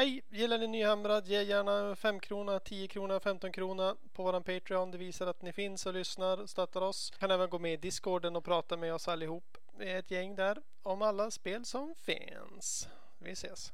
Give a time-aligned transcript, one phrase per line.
[0.00, 0.22] Hej!
[0.30, 1.26] Gillar ni Nyhamrad?
[1.26, 4.90] Ge gärna 5 krona, 10 krona, 15 krona på våran Patreon.
[4.90, 7.10] Det visar att ni finns och lyssnar och stöttar oss.
[7.18, 9.58] Kan även gå med i Discorden och prata med oss allihop.
[9.78, 12.88] Vi är ett gäng där om alla spel som finns.
[13.18, 13.72] Vi ses!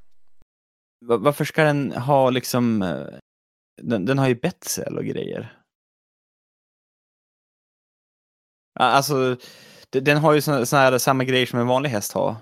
[1.04, 2.82] Varför ska den ha liksom...
[2.82, 3.06] Eh,
[3.82, 5.62] den, den har ju Betsel och grejer.
[8.80, 9.36] Alltså,
[9.90, 12.36] den har ju såna, såna här samma grejer som en vanlig häst har.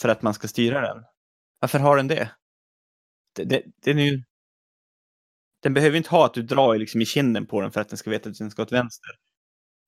[0.00, 1.04] För att man ska styra den.
[1.60, 2.30] Varför har den det?
[3.44, 4.22] Det, den, är ju,
[5.62, 7.98] den behöver inte ha att du drar liksom i kinden på den för att den
[7.98, 9.10] ska veta att den ska åt vänster.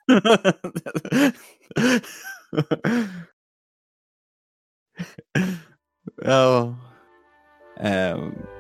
[6.25, 6.77] ja.
[7.81, 8.60] Ehm.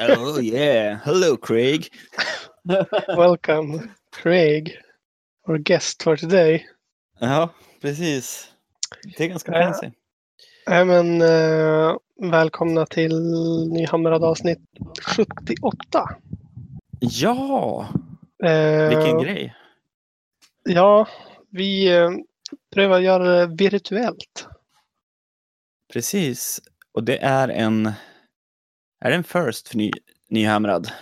[0.00, 1.88] Oh yeah, hello Craig.
[3.16, 3.90] Welcome
[4.22, 4.76] Craig,
[5.48, 6.66] our guest for today.
[7.18, 7.50] Ja,
[7.82, 8.48] precis.
[9.16, 9.62] Det är ganska Ja.
[9.62, 9.90] fancy.
[10.66, 11.96] Nej men eh,
[12.30, 13.20] välkomna till
[13.72, 14.58] Nyhamrad avsnitt
[15.02, 16.08] 78.
[17.00, 17.88] Ja,
[18.44, 19.54] Eh, vilken grej.
[20.64, 21.08] Ja,
[21.50, 22.10] vi eh,
[22.74, 24.46] prövar göra det virtuellt.
[25.92, 26.60] Precis.
[26.92, 27.92] Och det är en...
[29.00, 29.90] Är det en first för ny,
[30.28, 30.92] Nyhamrad?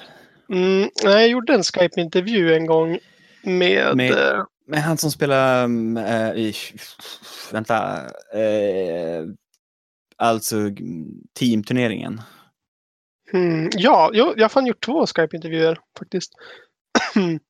[0.48, 2.98] Mm, nej, jag gjorde en Skype-intervju en gång
[3.42, 3.96] med...
[3.96, 5.64] Med- eh, Men han som spelar...
[5.64, 6.54] mm, eh, i,
[7.52, 8.04] vänta.
[8.34, 9.24] Eh,
[10.16, 11.06] alltså mm,
[11.38, 12.20] teamturneringen.
[13.32, 16.32] hmm, ja, jo, jag har fan gjort två Skype-intervjuer faktiskt.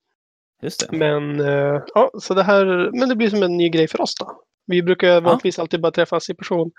[0.63, 0.97] Just det.
[0.97, 4.15] Men, eh, ja, så det här, men det blir som en ny grej för oss
[4.15, 4.43] då.
[4.67, 6.71] Vi brukar vanligtvis alltid bara träffas i person.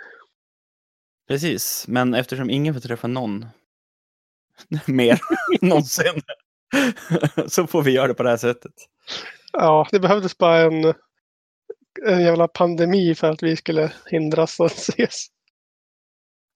[1.28, 1.86] Precis.
[1.88, 3.46] Men eftersom ingen får träffa någon
[4.86, 5.20] mer
[5.62, 6.22] någonsin
[7.48, 8.74] så får vi göra det på det här sättet.
[9.54, 10.94] Ja, det behövdes bara en,
[12.08, 15.28] en jävla pandemi för att vi skulle hindras att ses.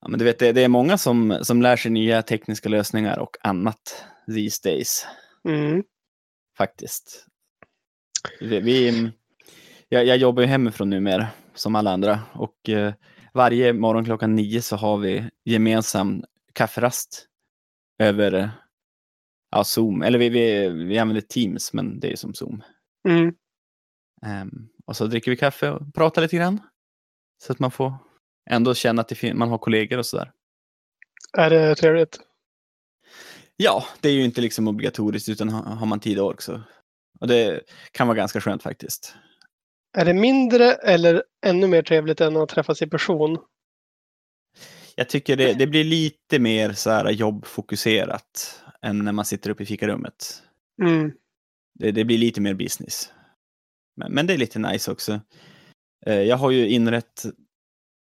[0.01, 3.19] Ja, men du vet, det, det är många som, som lär sig nya tekniska lösningar
[3.19, 5.07] och annat these days.
[5.47, 5.83] Mm.
[6.57, 7.25] Faktiskt.
[8.39, 9.09] Vi, vi,
[9.89, 12.19] jag, jag jobbar ju hemifrån numera, som alla andra.
[12.33, 12.93] Och eh,
[13.33, 17.27] varje morgon klockan nio så har vi gemensam kafferast
[18.03, 18.51] över
[19.51, 20.01] ja, Zoom.
[20.01, 22.63] Eller vi, vi, vi använder Teams, men det är som Zoom.
[23.09, 23.35] Mm.
[24.25, 26.59] Ehm, och så dricker vi kaffe och pratar lite grann.
[27.43, 27.93] Så att man får
[28.49, 30.31] ändå känna att man har kollegor och sådär.
[31.37, 32.19] Är det trevligt?
[33.55, 36.61] Ja, det är ju inte liksom obligatoriskt utan har har man tid och ork så.
[37.19, 37.61] Och det
[37.91, 39.15] kan vara ganska skönt faktiskt.
[39.97, 43.37] Är det mindre eller ännu mer trevligt än att träffas i person?
[44.95, 49.63] Jag tycker det, det blir lite mer så här jobbfokuserat än när man sitter uppe
[49.63, 50.43] i fikarummet.
[50.81, 51.11] Mm.
[51.79, 53.11] Det, det blir lite mer business.
[53.95, 55.21] Men, men det är lite nice också.
[56.05, 57.23] Eh, Jag har ju inrett,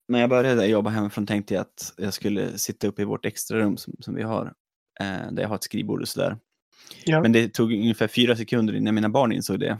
[0.07, 3.59] när jag började jobba hemifrån tänkte jag att jag skulle sitta uppe i vårt extra
[3.59, 4.53] rum som, som vi har,
[4.99, 6.37] eh, där jag har ett skrivbord och sådär.
[7.05, 7.21] Ja.
[7.21, 9.77] Men det tog ungefär fyra sekunder innan mina barn insåg det.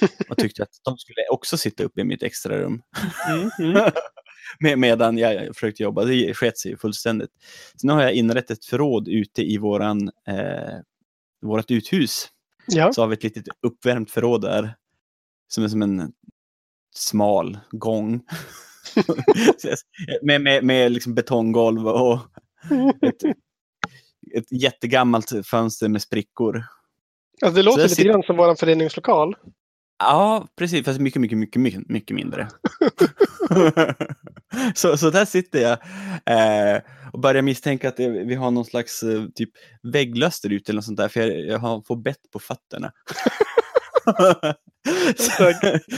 [0.28, 2.82] Och tyckte att de skulle också sitta uppe i mitt extra rum.
[3.28, 3.50] Mm.
[3.58, 3.76] Mm.
[4.60, 6.04] Med, medan jag försökte jobba.
[6.04, 7.30] Det sket sig fullständigt.
[7.76, 10.78] Så nu har jag inrett ett förråd ute i våran, eh,
[11.42, 12.28] vårat uthus.
[12.66, 12.92] Ja.
[12.92, 14.74] Så har vi ett litet uppvärmt förråd där.
[15.48, 16.12] Som är som en
[16.94, 18.20] smal gång.
[20.22, 22.18] med med, med liksom betonggolv och
[23.02, 23.24] ett,
[24.34, 26.64] ett jättegammalt fönster med sprickor.
[27.42, 29.36] Alltså, det låter lite sitter- grann som vår föreningslokal.
[30.02, 30.84] Ja, precis.
[30.84, 32.48] Fast mycket, mycket, mycket, mycket, mycket mindre.
[34.74, 35.78] så, så där sitter jag
[36.26, 36.82] eh,
[37.12, 39.50] och börjar misstänka att det, vi har någon slags eh, typ
[39.82, 42.92] vägglöster ute eller något sånt där, för jag, jag har, får bett på fötterna.
[45.16, 45.52] Så,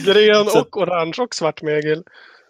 [0.05, 2.05] Grön Så- och orange och svart mögel.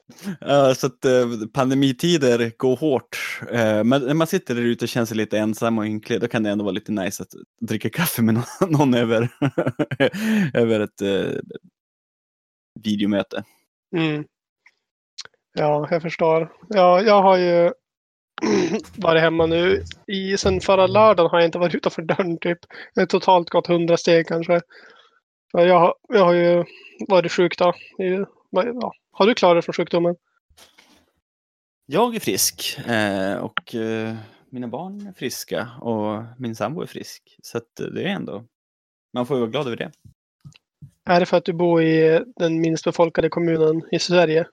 [0.77, 3.19] Så att eh, pandemitider går hårt.
[3.51, 6.29] Eh, men när man sitter där ute och känner sig lite ensam och ynklig, då
[6.29, 7.29] kan det ändå vara lite nice att
[7.61, 9.29] dricka kaffe med någon, någon över,
[10.55, 11.41] över ett eh,
[12.85, 13.45] videomöte.
[13.97, 14.25] Mm.
[15.55, 16.53] Ja, jag förstår.
[16.69, 17.73] Ja, jag har ju
[18.97, 19.83] varit hemma nu.
[20.07, 22.59] I, sen förra lördagen har jag inte varit utanför dörren typ.
[22.95, 24.61] Jag har totalt gått hundra steg kanske.
[25.53, 26.65] Jag, har- jag har ju
[27.09, 27.75] varit sjuk då.
[28.05, 28.25] I-
[28.55, 28.93] Ja.
[29.11, 30.17] Har du klarat från sjukdomen?
[31.87, 34.17] Jag är frisk eh, och eh,
[34.51, 37.37] mina barn är friska och min sambo är frisk.
[37.43, 38.45] Så eh, det är ändå,
[39.13, 39.93] man får ju vara glad över det.
[41.05, 44.47] Är det för att du bor i den minst befolkade kommunen i Sverige?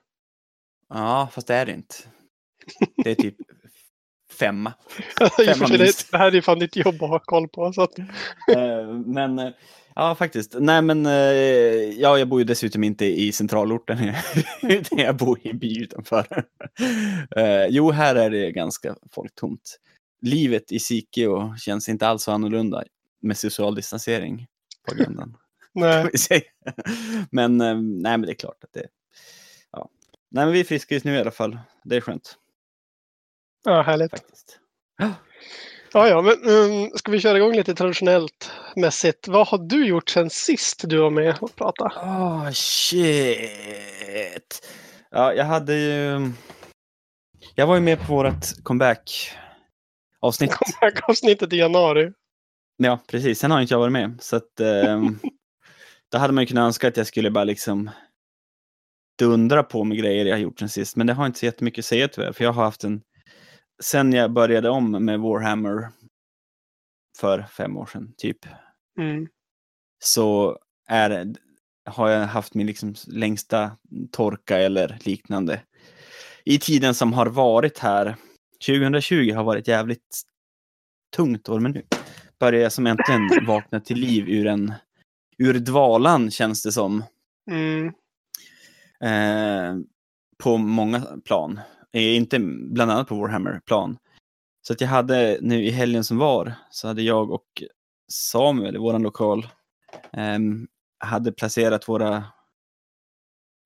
[0.88, 1.94] Ja, fast det är det inte.
[3.04, 3.36] Det är typ
[4.38, 4.72] femma.
[5.36, 5.78] Sig, minst.
[5.78, 7.72] det, det här är ju fan ditt jobb att ha koll på.
[7.72, 7.92] Så att,
[9.06, 9.52] men
[9.94, 10.54] ja, faktiskt.
[10.58, 11.12] Nej, men eh,
[12.00, 13.98] ja, jag bor ju dessutom inte i centralorten.
[14.62, 16.44] utan jag bor i en by utanför.
[17.36, 19.78] Eh, jo, här är det ganska folktomt.
[20.22, 22.84] Livet i Sikeå känns inte alls så annorlunda
[23.20, 24.46] med social distansering
[24.88, 25.36] på agendan.
[25.72, 26.10] nej.
[27.30, 28.86] men eh, nej, men det är klart att det.
[29.72, 29.88] Ja.
[30.30, 31.58] Nej, men vi är friska just nu i alla fall.
[31.84, 32.36] Det är skönt
[33.64, 34.10] Ja, härligt.
[34.10, 34.58] faktiskt.
[35.94, 39.28] Ja, ja, men um, ska vi köra igång lite traditionellt mässigt?
[39.28, 41.90] Vad har du gjort sen sist du var med och pratade?
[41.96, 43.10] Åh, shit.
[45.10, 46.30] Ja, jag hade ju...
[47.54, 50.50] Jag var ju med på vårt comeback-avsnitt.
[50.52, 52.12] Comeback-avsnittet i januari.
[52.76, 53.38] Ja, precis.
[53.38, 54.18] Sen har inte jag varit med.
[54.20, 55.18] Så att, ehm,
[56.12, 57.90] då hade man ju kunnat önska att jag skulle bara liksom
[59.18, 60.96] dundra på med grejer jag har gjort sen sist.
[60.96, 62.32] Men det har inte så jättemycket att säga tyvärr.
[62.32, 63.02] För jag har haft en...
[63.82, 65.88] Sen jag började om med Warhammer
[67.18, 68.38] för fem år sedan, typ.
[68.98, 69.28] Mm.
[69.98, 70.58] så
[70.88, 71.34] är,
[71.84, 73.76] har jag haft min liksom längsta
[74.12, 75.62] torka eller liknande.
[76.44, 78.16] I tiden som har varit här,
[78.66, 80.22] 2020 har varit jävligt
[81.16, 81.82] tungt år, men nu
[82.40, 84.72] börjar jag som äntligen vakna till liv ur en
[85.38, 87.04] ur dvalan känns det som.
[87.50, 87.86] Mm.
[89.00, 89.84] Eh,
[90.42, 91.60] på många plan.
[91.92, 92.38] Eh, inte
[92.70, 93.98] bland annat på Warhammer-plan.
[94.62, 97.62] Så att jag hade nu i helgen som var, så hade jag och
[98.12, 99.46] Samuel i vår lokal
[100.12, 100.68] ehm,
[100.98, 102.24] hade placerat våra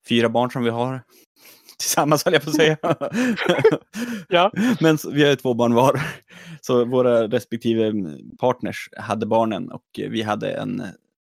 [0.08, 1.02] fyra barn som vi har
[1.78, 2.76] tillsammans höll jag på att säga.
[4.28, 4.52] Ja.
[4.80, 6.00] Men vi har ju två barn var.
[6.60, 7.92] Så våra respektive
[8.38, 10.82] partners hade barnen och vi hade en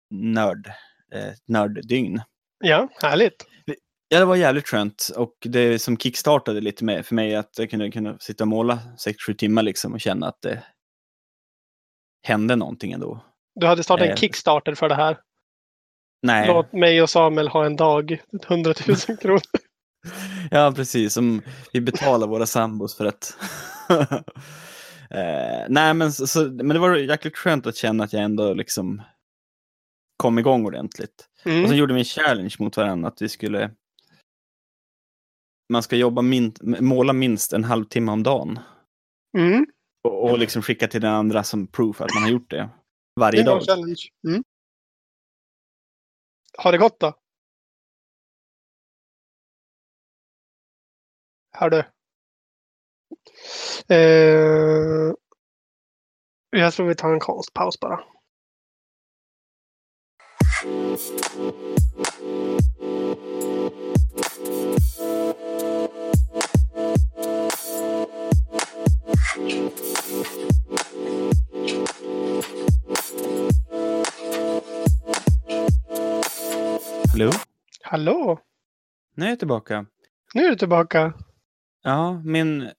[0.10, 0.68] nörd,
[1.14, 2.22] eh, nörddygn.
[2.60, 3.46] Ja, härligt.
[4.10, 7.70] Ja, det var jävligt skönt och det som kickstartade lite med för mig att jag
[7.70, 8.80] kunde, kunde sitta och måla
[9.30, 10.64] 6-7 timmar liksom och känna att det
[12.24, 13.26] hände någonting ändå.
[13.56, 14.16] Du hade startat en Eh.
[14.18, 15.18] Kickstarter för det här.
[16.22, 18.22] Nej, Låt mig och Samuel ha en dag.
[18.48, 19.42] 100 000 kronor.
[20.52, 21.42] ja precis, som
[21.74, 23.38] vi betalar våra sambos för att...
[25.10, 29.02] eh, nej, men, så, men det var jäkligt skönt att känna att jag ändå liksom
[30.18, 31.28] kom igång ordentligt.
[31.46, 31.68] Och Mm.
[31.68, 33.72] sen gjorde vi en challenge mot varandra att vi skulle
[35.70, 38.60] man ska jobba min, måla minst en halvtimme om dagen.
[39.38, 39.66] Mm.
[40.04, 42.58] Och, och liksom skicka till den andra som proof att man har gjort det.
[42.58, 42.70] Det
[43.20, 43.96] Varje bra dag.
[44.28, 44.44] Mm.
[46.58, 47.14] Har det gått då?
[51.52, 51.80] Hör du?
[53.90, 55.14] Eh,
[56.50, 58.00] jag tror vi tar en konstpaus bara.
[77.18, 77.32] Hallå?
[77.82, 78.40] Hallå!
[79.16, 79.86] Nu är jag tillbaka.
[80.34, 81.14] Nu är du tillbaka.
[81.84, 82.72] Ja, min...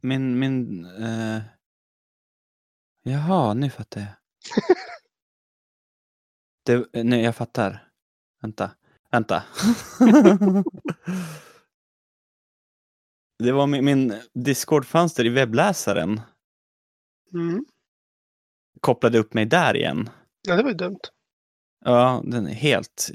[0.00, 0.38] Min...
[0.38, 1.42] min eh...
[3.02, 4.10] Jaha, nu fattar jag.
[6.92, 7.88] det, nej, jag fattar.
[8.42, 8.70] Vänta.
[9.10, 9.42] Vänta.
[13.38, 16.20] det var min, min Discord-fönster i webbläsaren.
[17.32, 17.64] Mm.
[18.80, 20.10] Kopplade upp mig där igen.
[20.42, 21.00] Ja, det var ju dumt.
[21.84, 23.10] Ja, den är helt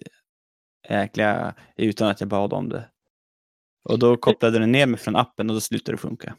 [0.89, 2.89] jäkla utan att jag bad om det.
[3.89, 6.35] Och då kopplade den ner mig från appen och då slutade det funka.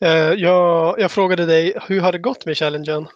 [0.00, 3.08] Eh, jag, jag frågade dig, hur har det gått med challengen?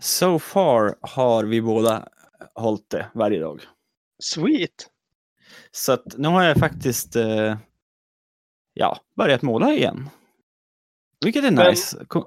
[0.00, 2.08] So far har vi båda
[2.54, 3.62] hållit det varje dag.
[4.22, 4.88] Sweet!
[5.70, 7.56] Så att nu har jag faktiskt eh,
[8.74, 10.08] ja, börjat måla igen.
[11.24, 12.04] Vilket är Men- nice.
[12.08, 12.26] Kom-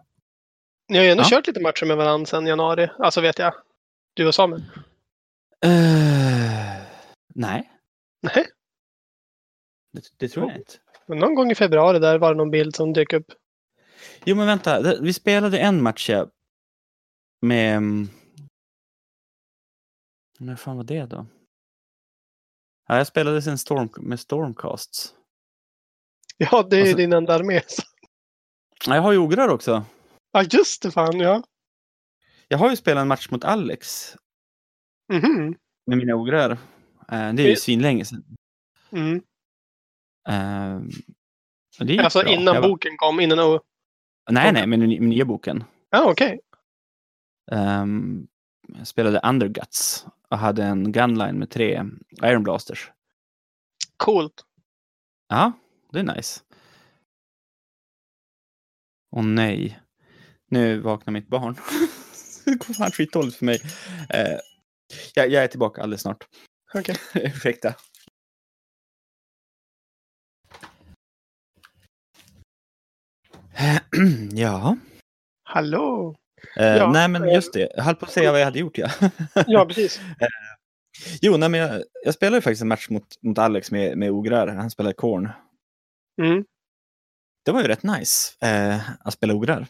[0.89, 1.29] Ni har ju ändå Ja.
[1.29, 2.89] kört lite matcher med varandra sedan januari.
[2.99, 3.53] Alltså vet jag.
[4.13, 4.63] Du och Samuel.
[5.65, 6.14] Eh,
[7.35, 7.71] nej,
[8.21, 8.45] Nej,
[9.91, 10.73] det, det tror jag inte.
[11.07, 13.27] men någon gång i februari där var det någon bild som dök upp.
[14.25, 14.99] Jo, men vänta.
[15.01, 16.29] Vi spelade en match ja,
[17.41, 17.77] med...
[17.77, 18.07] mm,
[20.39, 21.25] När fan var det då?
[22.87, 25.13] Ja, jag spelade sen Storm, med Stormcasts.
[26.37, 27.61] Ja, det är ju Alltså- din enda armé.
[28.87, 29.85] Ja, jag har ju ograr också.
[30.31, 31.43] Ja, just det fan ja.
[32.47, 34.15] Jag har ju spelat en match mot Alex
[35.13, 35.55] Mhm.
[35.85, 36.57] med mina ograr.
[37.11, 38.23] Eh, Det är ju svinlänge sedan.
[38.91, 39.15] Mm.
[40.29, 40.75] Eh,
[41.79, 42.29] och det Alltså bra.
[42.33, 43.59] innan Jag var- boken kom, innan...
[44.31, 45.63] Nej, nej, men med nya boken.
[45.89, 46.39] Ja, okej.
[47.51, 48.27] Ehm,
[48.67, 51.83] jag spelade Underguts och hade en gunline med tre
[52.23, 52.91] Iron Blasters.
[53.97, 54.45] Coolt.
[55.27, 55.51] Ja,
[55.91, 56.41] det är nice.
[59.11, 59.79] Åh nej.
[60.49, 61.55] Nu vaknar mitt barn.
[62.45, 63.59] det går fan skitdåligt för mig.
[64.09, 64.37] Eh,
[65.15, 66.27] jag, jag är tillbaka alldeles snart.
[66.75, 66.95] Okej.
[67.13, 67.75] Ursäkta.
[74.33, 74.77] ja.
[75.43, 76.15] Hallå.
[76.57, 78.59] Eh, Ja, nej men eh, just det, jag höll på att säga vad jag hade
[78.59, 78.89] gjort ja.
[79.47, 80.01] Ja, precis.
[81.21, 84.47] jo, nej, men jag, jag spelade faktiskt en match mot, mot Alex med, med ograr.
[84.47, 85.29] Han spelade Korn.
[86.21, 86.45] Mm.
[87.45, 89.67] Det var ju rätt nice eh, att spela ograr.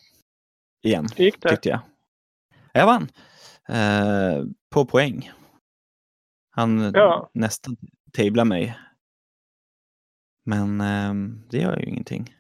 [0.84, 1.50] Igen, Hur gick det?
[1.50, 1.80] tyckte jag.
[2.74, 3.12] Jag vann.
[3.70, 4.44] Eh,
[4.74, 5.32] på poäng.
[6.56, 7.30] Han Ja.
[7.34, 7.78] nästan
[8.14, 8.78] tablade mig.
[10.46, 11.14] Men eh,
[11.50, 12.36] det gör ju ingenting.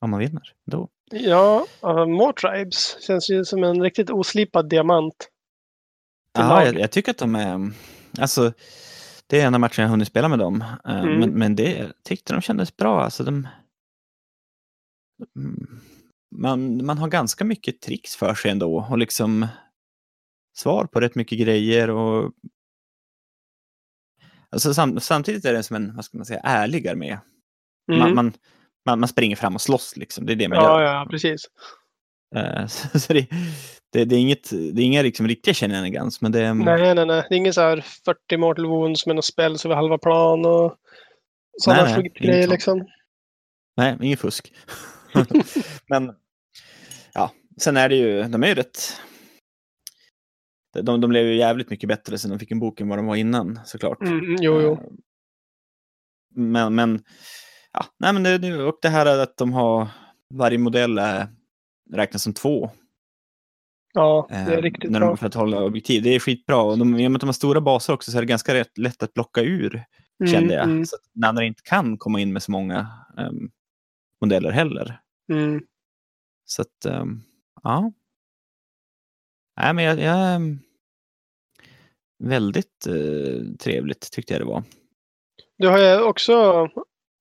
[0.00, 0.88] Om man vinner då.
[1.10, 5.28] Ja, uh, More Tribes känns ju som en riktigt oslipad diamant.
[6.32, 7.72] Ja, jag, jag tycker att de är...
[8.20, 8.52] Alltså,
[9.26, 10.64] det är enda matchen jag hunnit spela med dem.
[10.84, 11.20] Eh, Mm.
[11.20, 13.02] Men, men det tyckte de kändes bra.
[13.02, 13.48] Alltså, de,
[15.36, 15.80] Mm.
[16.36, 19.46] man, man har ganska mycket tricks för sig ändå och liksom
[20.58, 21.90] svar på rätt mycket grejer.
[21.90, 22.32] och
[24.52, 27.18] alltså, sam, Samtidigt är det som en, vad ska man säga, ärlig armé.
[27.92, 28.00] Mm.
[28.00, 28.32] Man, man,
[28.86, 30.26] man, man springer fram och slåss liksom.
[30.26, 30.92] Det är det man ja, gör.
[30.92, 31.44] ja, precis.
[32.36, 33.26] Eh, så så det,
[33.92, 36.54] det, det är inget, det är inga liksom riktiga shenanigans, men det är...
[36.54, 37.24] Nej, nej, nej.
[37.28, 40.76] Det är ingen så här 40 mortal wounds med något spel över halva plan och
[41.62, 42.50] sådana inget sånt.
[42.50, 42.86] liksom.
[43.76, 44.52] Nej, inget fusk.
[45.86, 46.14] Men
[47.14, 49.00] ja, sen är det ju, de är ju rätt...
[50.82, 53.06] De, de blev ju jävligt mycket bättre sen de fick en bok än vad de
[53.06, 54.00] var innan såklart.
[54.02, 54.72] Mm, mm, jo, jo.
[54.72, 54.78] Eh,
[56.34, 57.04] Men, men,
[57.72, 59.88] ja, nej men det, och det här är att de har,
[60.34, 61.26] varje modell är,
[61.92, 62.70] räknas som två.
[63.92, 65.08] Ja, det eh, är riktigt när bra.
[65.08, 66.02] de, för att hålla objektiv.
[66.02, 66.56] Det är skitbra.
[66.62, 68.54] Och de, i och med att de har stora baser också så är det ganska
[68.54, 69.84] rätt, lätt att plocka ur,
[70.30, 70.64] kände jag.
[70.64, 72.86] Mm, Så att när andra inte kan komma in med så många
[73.18, 73.50] ehm,
[74.20, 75.00] modeller heller.
[75.32, 75.62] mm, mm.
[76.44, 77.20] Så att, ehm,
[77.62, 77.92] ja.
[79.60, 80.58] Nej, men jag, jag ehm,
[82.18, 84.62] väldigt eh, trevligt tyckte jag det var.
[85.58, 86.32] Du har ju också,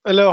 [0.10, 0.24] eller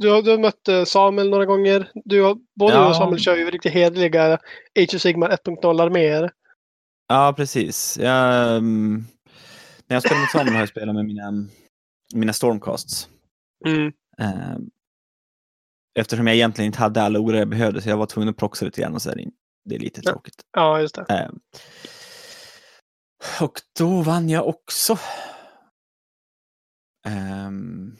[0.00, 1.90] du har, du har mött eh, Samuel några gånger.
[1.94, 2.88] Du har, både du Ja.
[2.88, 4.32] och Samuel kör ju riktigt hederliga
[4.80, 6.30] Age of Sigmar 1.0-arméer.
[7.08, 7.98] Ja, precis.
[8.00, 9.04] Jag, ehm,
[9.86, 11.32] när jag spelar mot Samuel har jag spelat med mina,
[12.14, 13.08] mina Stormcasts.
[13.66, 13.92] Mm.
[14.18, 14.70] Ehm,
[15.98, 18.64] eftersom jag egentligen inte hade alla ograr jag behövde så jag var tvungen att proxa
[18.64, 19.16] lite grann och så är
[19.64, 20.34] det, är lite tråkigt.
[20.52, 21.02] Ja, just det.
[21.08, 21.38] Ehm,
[23.40, 24.98] och då vann jag också.
[27.06, 27.96] Um,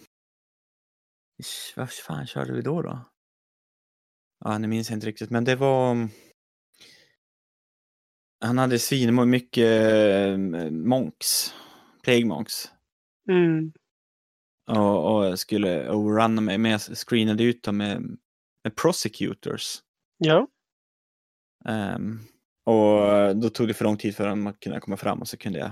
[1.76, 3.12] vad fan körde vi då då?
[4.44, 6.08] Ja, nu minns jag inte riktigt, men det var...
[8.44, 11.54] Han hade svin mycket eh, monks,
[12.02, 12.72] plague monks.
[13.28, 13.72] Mm.
[14.70, 18.02] Och, och skulle overrunna mig, men jag screenade ut dem med,
[18.64, 19.82] med prosecutors.
[20.18, 20.48] Ja.
[21.64, 22.20] Ehm,
[22.64, 25.36] och då tog det för lång tid för dem att kunna komma fram och så
[25.36, 25.70] kunde jag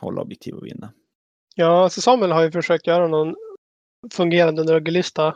[0.00, 0.92] hålla objektiv och vinna.
[1.54, 3.34] Ja, så Samuel har ju försökt göra någon
[4.12, 5.34] fungerande druggelista.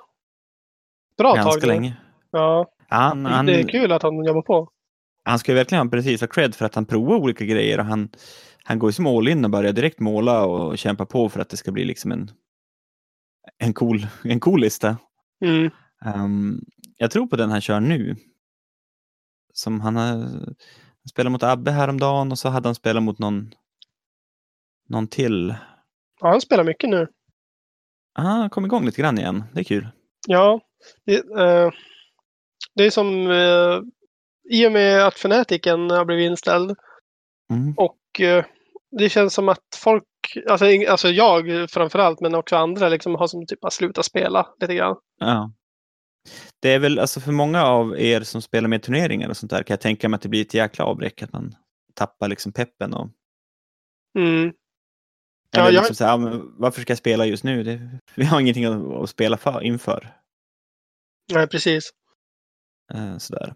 [1.19, 1.73] Bra tag Ganska nu.
[1.73, 1.97] länge.
[2.31, 4.69] Ja, Han, han, det är kul att han jobbar på.
[5.25, 7.85] han ska ju verkligen ha precis ha cred för att han provar olika grejer och
[7.85, 8.09] han,
[8.65, 11.49] han går ju som all in och börjar direkt måla och kämpa på för att
[11.49, 12.31] det ska bli liksom en,
[13.59, 14.97] en, cool, en cool lista.
[15.45, 15.71] Mm.
[16.05, 16.61] Ehm,
[16.99, 18.17] jag tror på den han kör nu.
[19.57, 20.07] Som han har
[21.05, 23.55] han spelade mot Abbe häromdagen och så hade han spelat mot någon,
[24.89, 25.55] någon till.
[26.21, 27.09] Ja, han spelar mycket nu.
[28.15, 29.45] Ah, han kom igång lite grann igen.
[29.53, 29.89] Det är kul.
[30.27, 30.61] Ja,
[31.07, 31.71] det, eh,
[32.75, 33.81] det är som eh,
[34.51, 36.77] i och med att Fnaticen har blivit inställd
[37.51, 37.75] Mm.
[37.77, 38.45] och eh,
[38.91, 40.05] det känns som att folk,
[40.51, 44.75] alltså, alltså jag framförallt, men också andra liksom har som typ att sluta spela lite
[44.75, 44.97] grann.
[45.19, 45.53] Ja.
[46.65, 49.63] Det är väl alltså för många av er som spelar med turneringar och sånt där
[49.63, 51.55] kan jag tänka mig att det blir ett jäkla avbräck att man
[51.95, 53.09] tappar liksom peppen och
[54.19, 54.53] Mm.
[55.51, 57.63] Ja, eller jag- liksom så här, ja, varför ska jag spela just nu?
[57.63, 60.15] Det, vi har ingenting att, att spela för, inför.
[61.33, 61.91] Nej, precis.
[62.95, 63.55] Eh, sådär.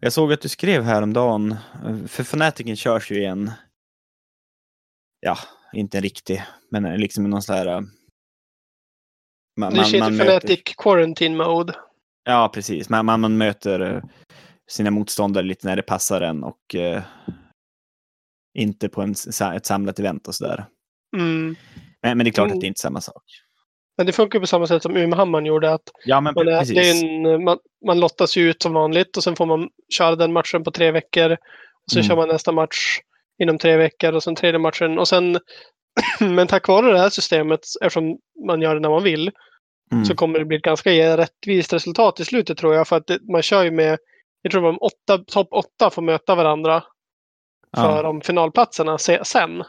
[0.00, 1.52] Jag såg att du skrev häromdagen,
[1.86, 3.50] eh, för Fnaticen körs ju igen
[5.20, 5.38] ja,
[5.72, 7.66] inte en riktig, men liksom någon sån här...
[7.66, 7.80] äh,
[9.56, 11.74] Man, Det heter möter- Fnatic Quarantine Mode.
[12.28, 12.88] Ja, precis.
[12.88, 14.02] Man, man, man möter eh,
[14.70, 17.02] sina motståndare lite när det passar en och eh,
[18.58, 19.14] inte på en,
[19.54, 20.64] ett samlat event och sådär.
[21.16, 21.56] Mm.
[22.02, 22.56] Men, men det är klart Mm.
[22.56, 23.22] att det är inte samma sak.
[23.96, 25.72] Men det funkar på samma sätt som Umehammaren gjorde.
[25.72, 29.24] Att Ja, men man, är, är en, man, man lottas ju ut som vanligt och
[29.24, 31.32] sen får man köra den matchen på tre veckor.
[31.32, 32.08] Och sen Mm.
[32.08, 32.98] kör man nästa match
[33.42, 34.98] inom tre veckor och sen tredje matchen.
[34.98, 35.38] Och sen,
[36.20, 39.30] men tack vare det här systemet, eftersom man gör det när man vill,
[39.92, 40.04] Mm.
[40.04, 42.88] så kommer det bli ett ganska rättvist resultat i slutet tror jag.
[42.88, 43.98] För att det, man kör ju med,
[44.42, 46.84] jag tror de åtta, topp åtta får möta varandra
[47.76, 49.64] för ja, de finalplatserna se, sen.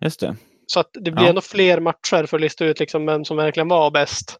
[0.00, 0.36] just det.
[0.66, 1.28] Så att det blir Ja.
[1.28, 4.38] ändå fler matcher för att lista ut liksom vem som verkligen var bäst.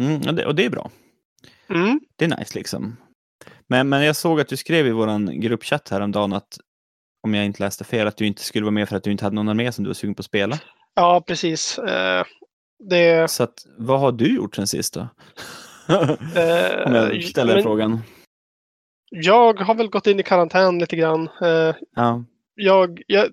[0.00, 0.90] Mm, och, det och det är bra.
[1.68, 2.00] Mm.
[2.16, 2.96] Det är nice liksom.
[3.68, 6.58] Men, men jag såg att du skrev i vår gruppchatt häromdagen att
[7.22, 9.24] om jag inte läste fel, att du inte skulle vara med för att du inte
[9.24, 10.58] hade någon armé som du var sugen på att spela.
[10.94, 11.78] Ja, precis.
[12.78, 15.00] Det, Så att, vad har du gjort sen sist då?
[16.36, 18.00] eh, om jag ställer men frågan.
[19.10, 21.28] Jag har väl gått in i karantän lite grann.
[21.42, 22.24] Eh, Ja.
[22.54, 23.26] jag, jag,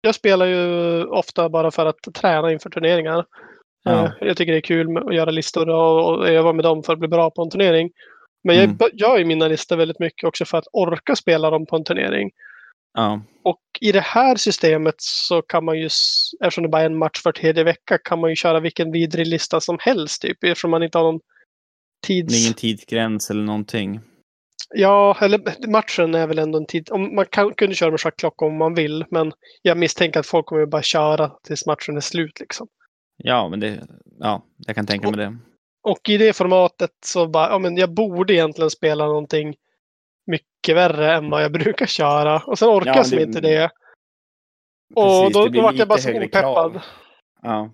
[0.00, 3.24] jag spelar ju ofta bara för att träna inför turneringar.
[3.84, 4.04] Ja.
[4.04, 6.92] Eh, Jag tycker det är kul att göra listor och, och öva med dem för
[6.92, 7.90] att bli bra på en turnering.
[8.44, 8.76] Men Mm.
[8.80, 11.84] jag gör ju mina listor väldigt mycket också för att orka spela dem på en
[11.84, 12.30] turnering.
[12.94, 13.22] Ja.
[13.42, 15.86] Och i det här systemet så kan man ju,
[16.44, 19.26] eftersom det bara är en match för tredje vecka, kan man ju köra vilken vidrig
[19.26, 20.22] lista som helst.
[20.22, 21.20] Typ, eftersom man inte har någon
[22.06, 22.44] Det är tids...
[22.44, 24.00] ingen tidsgräns eller någonting.
[24.74, 26.88] Ja, eller matchen är väl ändå en tid...
[26.90, 29.32] Om man kan, kunde köra med schackklocka om man vill, men
[29.62, 32.40] jag misstänker att folk kommer bara köra tills matchen är slut.
[32.40, 32.66] Liksom.
[33.16, 33.86] Ja, men det,
[34.18, 35.38] ja, jag kan tänka mig det.
[35.82, 39.54] Och i det formatet så bara, ja men jag borde egentligen spela någonting
[40.30, 42.42] mycket värre än vad jag brukar köra.
[42.46, 43.70] Och sen orkar Ja, jag som det- inte det.
[44.94, 46.80] Och Precis, då, det då vart jag bara så opeppad.
[47.42, 47.70] Ja,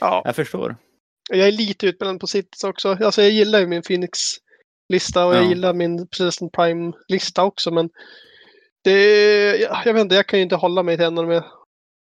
[0.00, 0.76] Ja, jag förstår.
[1.30, 2.88] jag är lite utbildad på Cities också.
[3.04, 5.48] Alltså jag gillar ju min Phoenix-lista och jag Ja.
[5.48, 7.70] gillar min President Prime-lista också.
[7.70, 7.90] Men
[8.84, 11.42] det, jag, jag vet inte, jag kan ju inte hålla mig till en av dem.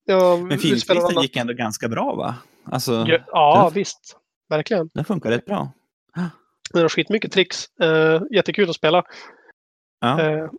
[0.06, 2.36] Jag Men Phoenix-listan gick ändå ganska bra va?
[2.72, 4.18] Alltså, Ja, ja den- visst.
[4.50, 4.90] Verkligen.
[4.94, 5.72] den funkar rätt bra.
[6.74, 7.66] Den har skitmycket tricks.
[7.84, 9.04] Uh, jättekul att spela.
[10.00, 10.50] Ja, Eh,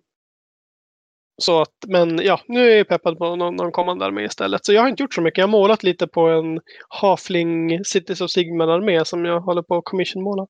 [1.43, 4.65] så att, men ja, nu är jag peppad på någon, någon kommande armé istället.
[4.67, 5.39] Så jag har inte gjort så mycket.
[5.39, 9.85] Jag har målat lite på en Hafling Cities of Sigmar-armé som jag håller på att
[9.85, 10.47] commission-måla.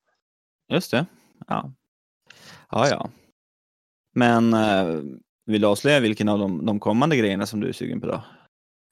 [0.72, 1.06] just det.
[1.46, 1.72] Ja,
[2.70, 2.88] ja.
[2.88, 3.10] ja.
[4.14, 5.00] Men äh,
[5.46, 8.22] vill du avslöja vilken av de, de kommande grejerna som du är sugen på då?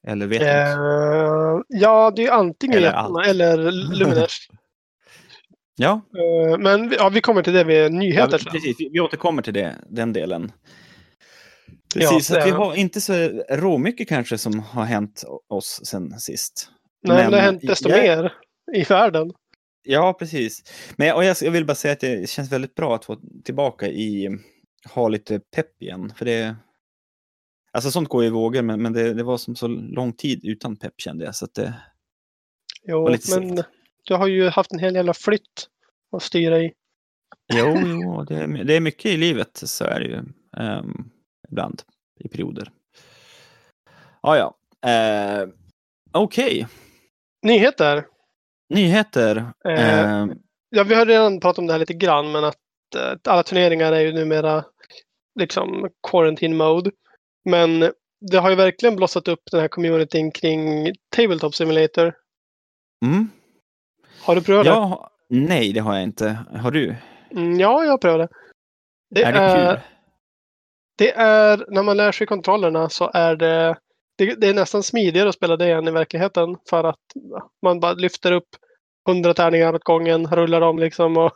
[0.06, 0.46] Eller vet du?
[0.46, 3.56] Eh, ja, det är antingen Eller Jättarna eller
[3.98, 4.48] Luminers.
[5.76, 8.52] Ja, Eh, men ja, vi kommer till det vid ja nyheter sen.
[8.52, 8.76] precis.
[8.92, 10.52] Vi, återkommer till det, den delen.
[11.94, 13.12] Ja, Precis, så att vi det- har inte så
[13.50, 16.70] råmycket kanske som har hänt oss sen sist.
[17.02, 18.32] Nej, men det har hänt desto jag- mer
[18.74, 19.32] i världen.
[19.82, 20.62] Ja, precis.
[20.96, 23.86] Men och jag, jag vill bara säga att det känns väldigt bra att få tillbaka
[23.88, 24.28] i,
[24.94, 26.12] ha lite pepp igen.
[26.16, 26.56] För det,
[27.72, 30.76] alltså sånt går i vågor, men, men det, det var som så lång tid utan
[30.76, 31.34] pepp kände jag.
[31.34, 31.74] Så att det,
[32.88, 33.68] Jo, Och lite men segt.
[34.06, 35.68] Du har ju haft en hel jävla flytt
[36.16, 36.72] att styra i.
[37.52, 40.22] jo, jo det, är- det är mycket i livet, så är det ju.
[40.56, 41.10] ehm,
[41.48, 41.82] ibland,
[42.20, 42.70] i perioder.
[44.22, 44.56] Ja, ja.
[44.86, 45.48] Uh,
[46.12, 46.66] Okej,
[47.42, 48.06] Nyheter.
[48.74, 49.36] nyheter.
[49.68, 50.38] Eh, Ehm,
[50.70, 52.56] Ja, vi har redan pratat om det här lite grann, men att
[52.96, 54.64] eh, alla turneringar är ju numera
[55.40, 56.90] liksom quarantine mode.
[57.50, 57.80] Men
[58.30, 62.14] det har ju verkligen blossat upp den här communityn kring Tabletop Simulator.
[63.06, 63.28] mm.
[64.26, 64.70] Har du prövat det?
[64.70, 66.38] ja, nej, det har jag inte.
[66.54, 66.94] Har du?
[67.30, 68.36] Mm, ja, jag har prövat det.
[69.10, 69.80] Det är det är, kul?
[70.98, 73.76] det är, när man lär sig kontrollerna så är det,
[74.18, 76.56] det, det är nästan smidigare att spela det än i verkligheten.
[76.70, 77.00] För att
[77.62, 78.48] man bara lyfter upp
[79.08, 81.16] hundra tärningar åt gången, rullar dem liksom.
[81.16, 81.32] Och,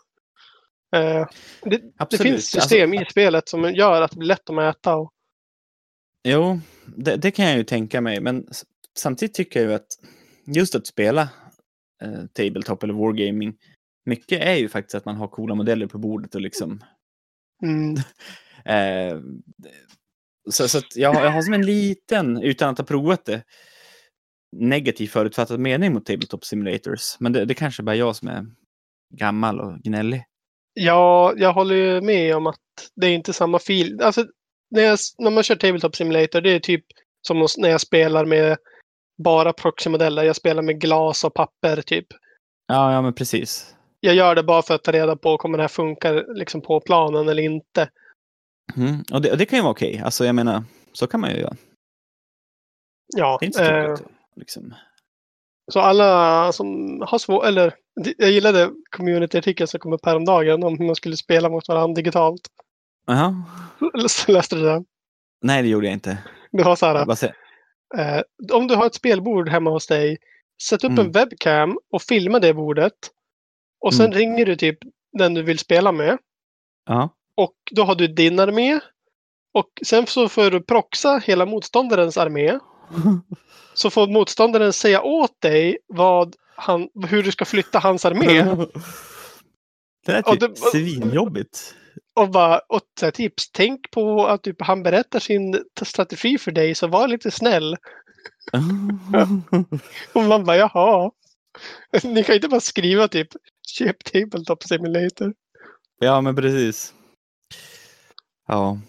[0.96, 1.26] eh,
[1.62, 4.96] det, det finns system Alltså, i spelet som gör att det blir lätt att mäta.
[4.96, 5.12] Och,
[6.22, 8.46] Jo, det, det kan jag ju tänka mig, men
[8.96, 9.88] samtidigt tycker jag ju att
[10.46, 11.28] just att spela
[12.02, 13.56] eh, tabletop eller wargaming,
[14.04, 16.80] mycket är ju faktiskt att man har coola modeller på bordet och liksom
[17.62, 17.94] mm,
[18.64, 19.20] eh,
[20.50, 23.42] så, så jag, jag har som en liten, utan att ha provat det,
[24.56, 27.16] negativ förutfattad mening mot tabletop simulators.
[27.18, 28.46] Men det, det kanske bara är jag som är
[29.14, 30.24] gammal och gnällig.
[30.72, 32.60] ja, jag håller ju med om att
[32.96, 34.00] det är inte samma fil.
[34.02, 34.26] Alltså,
[34.70, 36.84] när, jag, när man kör Tabletop Simulator, det är typ
[37.26, 38.56] som när jag spelar med
[39.22, 40.22] bara proxymodeller.
[40.22, 42.06] Jag spelar med glas och papper typ.
[42.66, 43.76] Ja, ja men precis.
[44.00, 46.80] Jag gör det bara för att ta reda på kommer det här funka liksom, på
[46.80, 47.90] planen eller inte.
[48.76, 49.04] Mm.
[49.12, 50.02] Och, det, och det kan ju vara okej.
[50.04, 51.56] Alltså jag menar, så kan man ju göra.
[53.16, 54.08] Ja, Det är inte så eh.
[54.36, 54.74] Liksom.
[55.72, 57.74] så alla som har svårt, eller
[58.16, 62.40] jag gillade community-artikeln som kom upp häromdagen om hur man skulle spela mot varandra digitalt.
[63.06, 63.44] Jaha.
[64.28, 64.84] Läste du den?
[65.42, 66.18] Nej, det gjorde jag inte.
[66.52, 66.94] Det var så här.
[66.94, 67.32] Jag bara se.
[67.98, 68.20] Eh,
[68.52, 70.18] om du har ett spelbord hemma hos dig,
[70.62, 71.06] sätt upp Mm.
[71.06, 72.92] en webcam och filma det bordet.
[73.80, 74.18] Och sen Mm.
[74.18, 74.78] ringer du typ
[75.12, 76.18] den du vill spela med.
[76.86, 77.08] Ja.
[77.34, 78.80] Och då har du din armé.
[79.52, 82.58] Och sen så får du proxa hela motståndarens armé.
[83.74, 88.26] Så får motståndaren säga åt dig vad han, hur du ska flytta hans armé.
[90.06, 91.74] Det är typ det- svinjobbigt.
[92.20, 96.74] Och, bara, och här, tips, tänk på att typ, han berättar sin strategi för dig,
[96.74, 97.76] så var lite snäll.
[100.12, 101.10] Och man bara, jaha.
[102.04, 103.28] Ni kan inte bara skriva typ,
[103.66, 105.34] köp Tabletop Simulator.
[106.00, 106.94] ja, men precis.
[108.48, 108.80] Ja.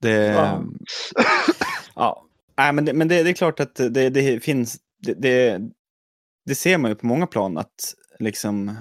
[0.00, 0.26] Det...
[0.26, 0.64] Ja.
[1.94, 2.26] Ja.
[2.56, 4.78] Nej, men det, men det, det är klart att det, det finns...
[4.98, 5.60] Det, det,
[6.46, 8.76] det ser man ju på många plan att liksom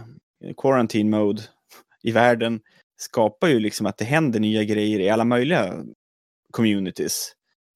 [0.58, 1.42] quarantine mode
[2.04, 2.60] i världen
[3.02, 5.84] skapar ju liksom att det händer nya grejer i alla möjliga
[6.52, 7.32] communities.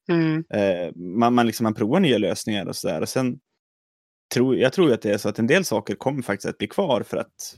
[0.09, 0.43] Mm.
[0.49, 3.01] Eh, man, man, liksom, man provar nya lösningar och sådär.
[3.01, 3.39] Och sen
[4.33, 6.67] tror jag tror att det är så att en del saker kommer faktiskt att bli
[6.67, 7.57] kvar för att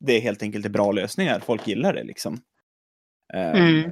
[0.00, 1.40] det är helt enkelt är bra lösningar.
[1.40, 2.38] Folk gillar det liksom.
[3.34, 3.90] Eh, Mm.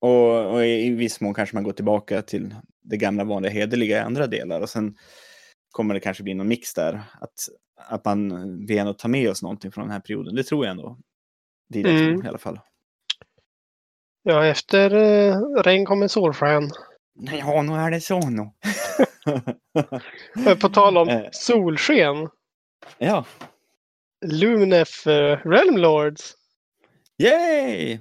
[0.00, 4.00] och, och i viss mån kanske man går tillbaka till det gamla vanliga hederliga i
[4.00, 4.60] andra delar.
[4.60, 4.96] Och sen
[5.76, 7.02] kommer det kanske bli någon mix där.
[7.20, 10.34] Att, att man, vi ändå tar med oss någonting från den här perioden.
[10.34, 10.98] Det tror jag ändå.
[11.68, 12.24] Det är Mm.
[12.24, 12.60] i alla fall.
[14.22, 16.70] Ja, efter eh, regn kommer solsken.
[17.20, 18.50] Ja, nu är det så nu.
[20.46, 21.22] Eh, På tal om Eh.
[21.32, 22.28] solsken.
[22.98, 23.24] ja.
[24.26, 26.34] Luminef eh, Realm Lords.
[27.22, 27.98] Yay!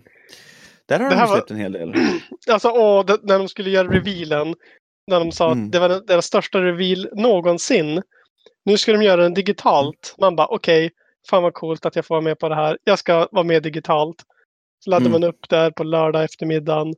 [0.86, 1.94] Där har Det de här var- släppt en hel del.
[2.52, 4.56] Alltså, åh, det, när de skulle göra revealen.
[5.08, 5.65] När de sa Mm.
[5.65, 8.02] att det var deras största reveal någonsin.
[8.65, 10.15] Nu ska de göra den digitalt.
[10.20, 10.91] Man bara, okej,
[11.30, 12.78] fan vad coolt att jag får vara med på det här.
[12.84, 14.24] Jag ska vara med digitalt.
[14.80, 15.12] Så laddar Mm.
[15.12, 16.94] man upp där på lördag eftermiddagen.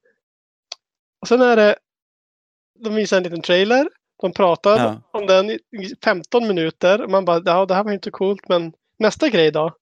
[1.21, 1.75] Och sen är det,
[2.79, 3.89] de visar en liten trailer.
[4.21, 5.01] De pratar Ja.
[5.19, 7.07] om den i i 15 minuter.
[7.07, 9.75] Man bara, ja det här var inte coolt, men nästa grej då?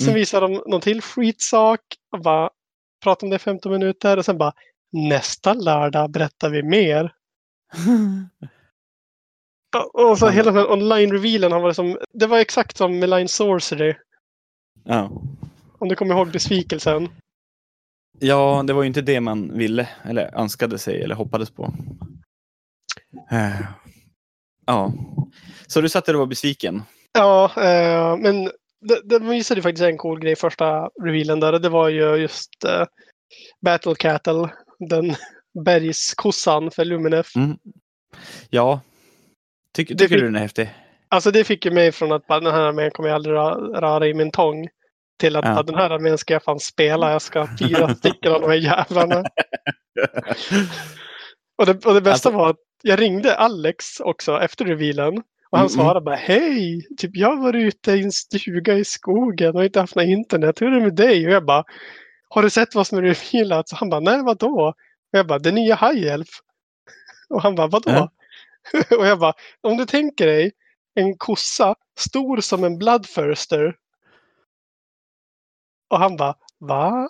[0.00, 0.20] Sen Mm.
[0.20, 1.80] visar de någon till skitsak.
[2.12, 2.50] Och bara
[3.04, 4.16] pratar om det i 15 minuter.
[4.16, 4.52] Och sen bara,
[4.92, 7.12] nästa lördag berättar vi mer.
[9.94, 13.94] Och- så hela den online-revealen har varit som, det var exakt som med Line Sorcery.
[14.84, 15.10] ja.
[15.78, 17.08] Om du kommer ihåg besvikelsen.
[18.18, 21.74] ja, det var ju inte det man ville eller önskade sig eller hoppades på.
[23.30, 23.60] Eh,
[24.66, 24.92] Ja.
[25.66, 26.82] Så du satt där och var besviken?
[27.12, 28.44] Ja, eh, men
[28.80, 31.58] det, det visade faktiskt en cool grej första revealen där.
[31.58, 32.84] Det var ju just eh,
[33.60, 34.48] Battle Cattle.
[34.78, 35.14] Den
[35.64, 37.36] bergskossan för Luminef.
[37.36, 37.56] Mm.
[38.50, 38.80] Ja.
[39.72, 40.70] Det tycker fick- du den är häftig?
[41.08, 44.06] Alltså det fick ju mig från att bara, den här armén kommer jag aldrig röra,
[44.06, 44.68] i min tång.
[45.20, 45.62] Till att Ja.
[45.62, 47.12] den här armén ska jag fan spela.
[47.12, 49.24] Jag ska ha fyra stycken av de här jävlarna.
[51.58, 55.18] Och det, och det bästa Alltså- var att jag ringde Alex också efter revealen.
[55.50, 55.84] Och han Mm, mm.
[55.84, 59.80] svarade bara hej, typ jag har varit ute i en stuga i skogen och inte
[59.80, 60.60] haft något internet.
[60.60, 61.26] Hur är det med dig?
[61.26, 61.64] Och jag bara,
[62.28, 63.68] har du sett vad som är revealat?
[63.68, 64.74] Så han bara, nej vadå?
[65.14, 66.28] Jag bara, det nya High Elf.
[67.28, 67.90] Och han bara, vadå?
[67.90, 68.10] Ja.
[68.98, 70.52] och jag bara, om du tänker dig
[70.94, 73.76] en kossa stor som en bloodthirster.
[75.88, 77.08] Och han bara, va?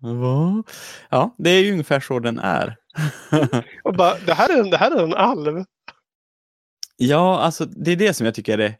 [0.00, 0.62] Va?
[1.10, 2.76] Ja, det är ju ungefär så den är.
[3.84, 5.64] Och bara, det här är en, det här är en alv.
[6.96, 8.74] ja, alltså det är det som jag tycker är det.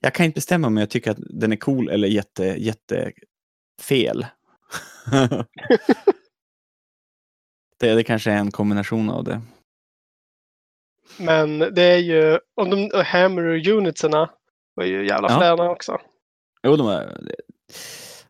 [0.00, 3.12] Jag kan inte bestämma om jag tycker att den är cool eller jätte, jätte
[3.82, 4.26] fel.
[7.80, 9.40] det, det kanske är en kombination av det.
[11.18, 14.30] Men det är ju, och de och Hammer unitsarna
[14.74, 15.38] var ju jävla Ja.
[15.38, 16.00] fräna också.
[16.62, 17.20] Jo, de är,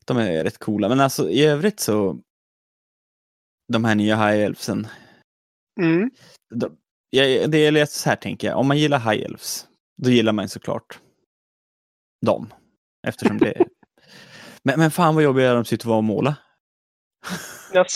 [0.04, 0.88] de är rätt coola.
[0.88, 2.20] Men alltså i övrigt så.
[3.72, 4.86] De här nya High Elfsen.
[5.80, 6.10] Mm.
[6.54, 6.76] De,
[7.10, 8.58] jag, det är så här tänker jag.
[8.58, 9.66] Om man gillar High Elves.
[10.02, 11.00] Då gillar man såklart
[12.26, 12.54] dem.
[13.06, 13.66] Eftersom det är...
[14.62, 16.36] men, men fan vad jobbiga de och var och måla.
[17.72, 17.90] Jag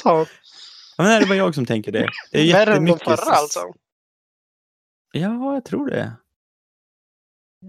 [1.02, 2.08] men är det bara jag som tänker det?
[2.32, 3.02] Det är värre än jättemycket...
[3.02, 3.60] förra alltså.
[5.12, 6.12] Ja, jag tror det.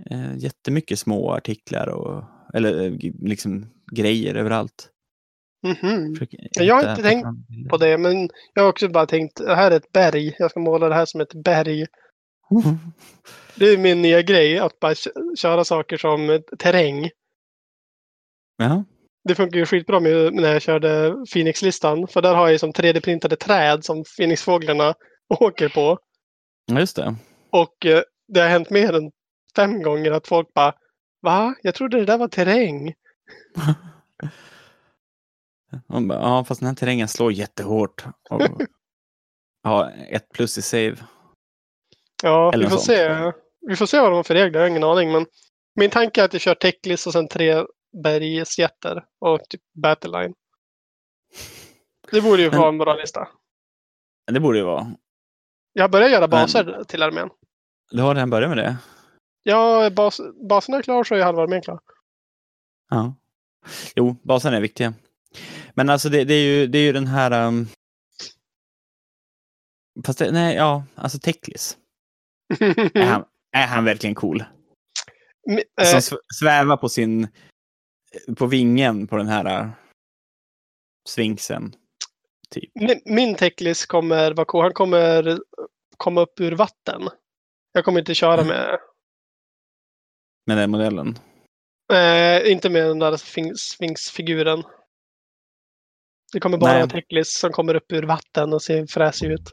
[0.10, 2.91] Eh, jättemycket små artiklar och eller eh,
[3.22, 4.89] liksom grejer överallt.
[5.63, 6.13] Mhm.
[6.15, 7.46] Försöker Jag har inte tänkt fram.
[7.70, 10.36] På det, men jag har också bara tänkt, det här är ett berg.
[10.39, 11.86] Jag ska måla det här som ett berg.
[13.56, 17.10] Det är min nya grej, att bara kö- köra saker som terräng.
[18.58, 18.84] Ja.
[19.24, 22.08] Det funkar ju skitbra med, när jag körde Phoenix-listan.
[22.08, 24.94] För där har jag som 3D-printade träd som Phoenix-fåglarna
[25.40, 26.00] åker på.
[26.66, 27.16] Ja, just det.
[27.50, 29.12] Och eh, det har hänt mer än
[29.56, 30.74] fem gånger att folk bara
[31.22, 31.56] Va?
[31.62, 32.94] Jag trodde det där var terräng.
[35.88, 38.06] Bara, ja, fast den här terrängen slår jättehårt.
[38.30, 38.42] Och
[39.64, 40.96] har ett plus i save.
[42.24, 43.32] Ja, Eller vi får se.
[43.68, 45.12] Vi får se vad de har för regler, jag har ingen aning.
[45.12, 45.26] Men
[45.76, 47.66] min tanke är att jag kör techlist och sen tre
[48.04, 50.34] bergsjätter och typ battleline.
[52.12, 53.27] Det borde ju Men- vara en bra lista.
[54.32, 54.95] Det borde ju vara.
[55.73, 57.30] Jag börjar göra Men- baser till armén.
[57.91, 58.77] Du har redan börjat med det?
[59.43, 61.80] Ja, bas, basen är klar så är halva armén klar.
[62.89, 63.15] Ja.
[63.95, 64.93] Jo, basen är viktiga.
[65.73, 67.47] Men alltså det, det, är, ju, det är ju den här...
[67.47, 67.67] Um...
[70.06, 71.77] Fast det, nej, ja, alltså Teklis.
[72.93, 74.43] Är han, är han verkligen cool?
[75.49, 77.27] Mi- Som eh, sv- svävar på sin...
[78.38, 79.71] På vingen på den här uh,
[81.10, 81.76] svinksen.
[82.50, 82.71] Typ.
[82.74, 84.63] min, min techlist kommer vara cool.
[84.63, 85.39] Han kommer
[85.97, 87.10] komma upp ur vatten.
[87.71, 88.80] Jag kommer inte köra med,
[90.45, 91.19] Med den modellen.
[91.93, 93.17] eh, inte med den där
[93.56, 94.63] Sphinx-figuren.
[96.34, 96.82] Det kommer bara Nej.
[96.82, 99.52] vara techlist som kommer upp ur vatten och ser fräsig ut.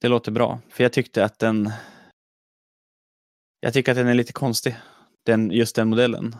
[0.00, 0.60] Det låter bra.
[0.68, 1.72] För jag tyckte att den...
[3.60, 4.76] Jag tycker att den är lite konstig.
[5.26, 6.36] Den, just den modellen.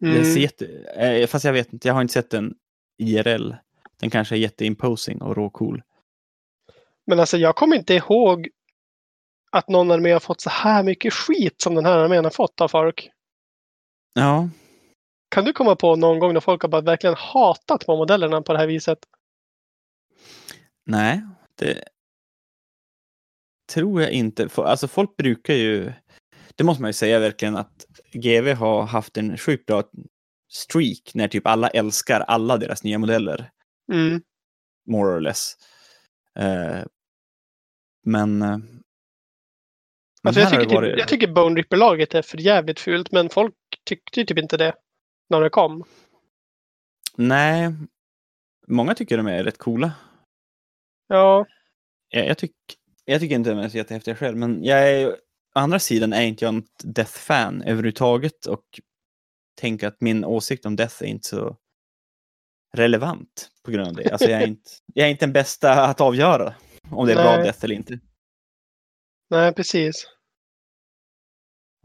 [0.00, 0.42] Den ser Mm.
[0.42, 2.54] jätte, eh, fast jag vet inte, jag har inte sett den
[3.02, 3.52] IRL.
[4.00, 5.82] Den kanske är jätteimposing och råcool.
[7.06, 8.48] Men alltså jag kommer inte ihåg
[9.52, 12.60] att någon armé har fått så här mycket skit som den här armén har fått
[12.60, 13.10] av folk.
[14.14, 14.48] Ja,
[15.30, 18.52] Kan du komma på någon gång när folk har bara verkligen hatat på modellerna på
[18.52, 18.98] det här viset?
[20.86, 21.22] nej,
[21.54, 21.84] det
[23.72, 24.48] tror jag inte.
[24.56, 25.92] Alltså folk brukar ju,
[26.56, 29.82] det måste man ju säga verkligen att GV har haft en sjukt bra
[30.48, 33.50] streak när typ alla älskar alla deras nya modeller.
[33.92, 34.22] Mm.
[34.88, 35.52] more or less.
[36.38, 36.84] Eh,
[38.04, 38.42] men...
[38.42, 38.58] eh,
[40.22, 43.28] men Alltså jag, tycker typ, varit- jag tycker Bone Ripper-laget är för jävligt fult, men
[43.28, 44.74] folk tyckte ju typ inte det
[45.30, 45.84] när det kom.
[47.16, 47.72] Nej,
[48.66, 49.92] många tycker de är rätt coola.
[51.06, 51.46] Ja,
[52.08, 52.54] Jag, jag, tyck,
[53.04, 55.16] jag tycker inte de är så jättehäftiga själv, men jag är,
[55.58, 58.64] andra sidan är inte jag en Death-fan överhuvudtaget och
[59.60, 61.56] tänker att min åsikt om Death är inte så
[62.76, 64.10] relevant på grund av det.
[64.12, 66.54] Alltså jag är inte, jag är inte den bästa att avgöra
[66.90, 67.44] om det är bra Nej.
[67.44, 67.98] Death eller inte.
[69.30, 70.06] nej precis.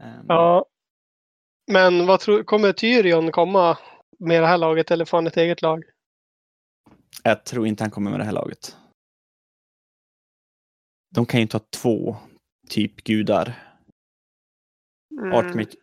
[0.02, 0.66] Ehm, Ja.
[1.66, 3.78] Men vad tror, kommer Tyrion komma
[4.18, 5.84] med det här laget eller får han ett eget lag?
[7.22, 8.76] Jag tror inte han kommer med det här laget.
[11.14, 12.16] De kan ju inte ha två
[12.68, 13.63] typ gudar.
[15.20, 15.32] Mm.
[15.32, 15.74] Archmage,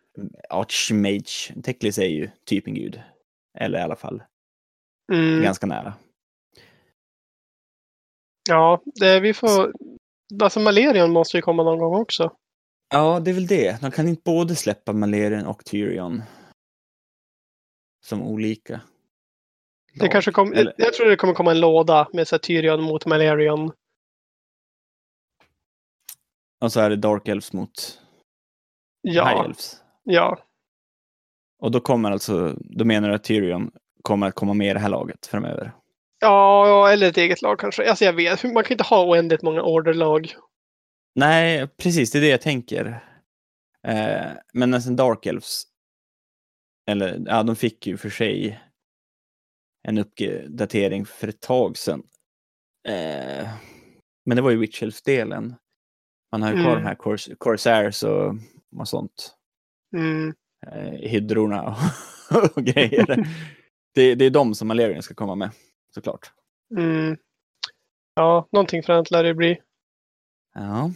[0.50, 3.02] Archmage, Teklis är ju typ en gud.
[3.58, 4.22] Eller i alla fall
[5.12, 5.42] Mm.
[5.42, 5.94] ganska nära.
[8.48, 9.72] Ja, det, vi får...
[10.42, 12.36] Alltså Malerion måste ju komma någon gång också.
[12.94, 13.80] Ja, det är väl det.
[13.80, 16.22] De kan inte både släppa Malerion och Tyrion.
[18.04, 18.80] Som olika.
[19.94, 20.12] Det lag.
[20.12, 23.06] kanske kom, Eller- Jag tror det kommer komma en låda med så här Tyrion mot
[23.06, 23.72] Malerion.
[26.60, 28.01] Och så är det Dark Elves mot
[29.02, 29.76] Ja, Elves.
[30.02, 30.38] ja.
[31.58, 33.70] Och då kommer alltså, då menar du att Tyrion
[34.02, 35.72] kommer att komma med i det här laget framöver?
[36.20, 37.90] Ja, eller ett eget lag kanske.
[37.90, 40.34] Alltså jag vet, man kan inte ha oändligt många orderlag.
[41.14, 43.04] Nej, precis, det är det jag tänker.
[43.86, 45.62] Eh, men nästan Dark Elves,
[46.90, 48.60] eller ja, de fick ju för sig
[49.88, 52.02] en uppdatering för ett tag sedan.
[52.88, 53.48] Eh,
[54.26, 55.54] men det var ju Witch Elves-delen.
[56.32, 56.82] Man har ju kvar Mm.
[56.82, 58.34] de här Cors- Corsairs och,
[58.78, 59.34] och sånt.
[59.96, 60.34] Mm.
[60.66, 63.06] Eh, hydrorna och, och grejer.
[63.94, 65.50] det, det är de som Malerion ska komma med,
[65.94, 66.32] såklart.
[66.76, 67.16] Mm.
[68.14, 69.60] Ja, någonting fränt lär det bli.
[70.54, 70.90] Ja,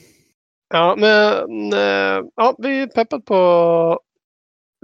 [0.68, 4.00] Ja, men eh, ja, vi är peppat på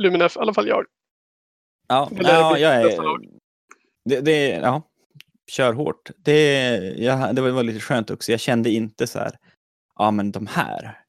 [0.02, 0.86] Luminef, i alla fall jag.
[1.88, 2.98] ja, ja jag är...
[4.04, 4.82] Det, det, ja,
[5.50, 6.10] kör hårt.
[6.16, 6.62] Det,
[6.96, 8.30] jag, det var var lite skönt också.
[8.32, 9.38] Jag kände inte så här,
[9.98, 11.01] ja men de här.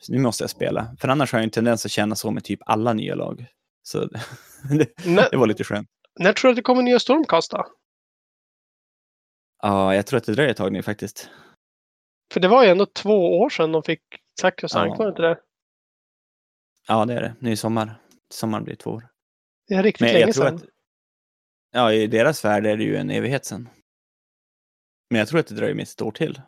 [0.00, 0.96] Så nu måste jag spela.
[1.00, 3.46] För annars har jag en tendens att känna så med typ alla nya lag.
[3.82, 4.04] Så
[4.78, 5.88] det, När, det var lite skönt.
[6.18, 7.66] när tror du att det kommer nya Stormcast då?
[9.62, 11.30] Ja, jag tror att det dröjer ett tag nu faktiskt.
[12.32, 14.02] För det var ju ändå två år sedan de fick
[14.40, 14.96] Sacrosanct, Ja.
[14.98, 15.38] var det inte det?
[16.88, 17.34] Ja, det är det.
[17.40, 18.02] Nu i sommar.
[18.30, 19.08] Sommaren blir två år.
[19.68, 20.54] Det är riktigt Men länge jag tror sedan.
[20.56, 20.62] att...
[21.70, 23.68] Ja, i deras värld är det ju en evighet sedan.
[25.10, 26.40] Men jag tror att det dröjer minst ett år till.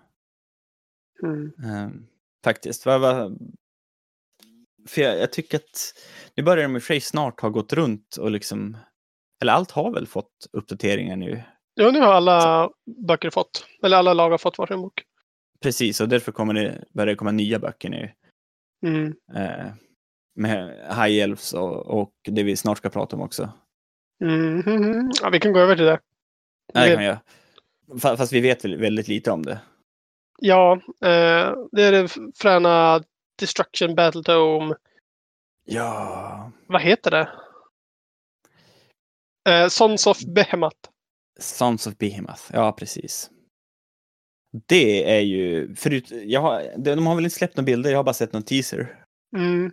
[1.23, 1.53] Mm.
[1.65, 2.07] Ehm,
[2.45, 2.83] faktiskt.
[2.83, 3.33] För
[5.03, 5.95] jag, jag tycker att
[6.37, 8.77] nu börjar de i och snart ha gått runt och liksom,
[9.43, 11.43] eller allt har väl fått uppdateringar nu.
[11.75, 12.71] Ja, nu har alla
[13.07, 13.67] böcker fått.
[13.83, 15.03] Eller alla lag har fått varsin bok.
[15.61, 18.13] Precis, och därför kommer det, börjar det komma nya böcker nu.
[18.87, 19.15] Mm.
[19.35, 19.73] Eh,
[20.35, 23.53] med High Elves och, och det vi snart ska prata om också.
[24.25, 25.11] Mm.
[25.23, 26.01] Ja, vi kan gå över till det.
[26.75, 27.19] Nej, det kan jag.
[27.89, 29.61] Fa- Fast vi vet väl väldigt lite om det.
[30.41, 33.03] Ja, eh, det är det fräna
[33.39, 34.75] Destruction Battle Dome.
[35.65, 36.53] Ja.
[36.67, 37.29] Vad heter det?
[39.49, 40.77] Eh, Sons of Behemoth.
[41.41, 43.31] Sons of Behemoth, ja precis.
[44.67, 48.05] Det är ju, förut, jag har, de har väl inte släppt några bilder, jag har
[48.05, 49.05] bara sett någon teaser.
[49.37, 49.73] Mm.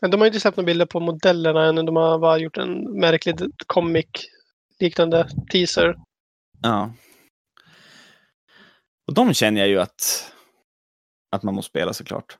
[0.00, 1.86] De har inte släppt några bilder på modellerna än.
[1.86, 5.96] De har bara gjort en märklig comic-liknande teaser.
[6.62, 6.92] Ja.
[9.10, 10.32] Och de känner jag ju att,
[11.30, 12.38] att man måste spela såklart.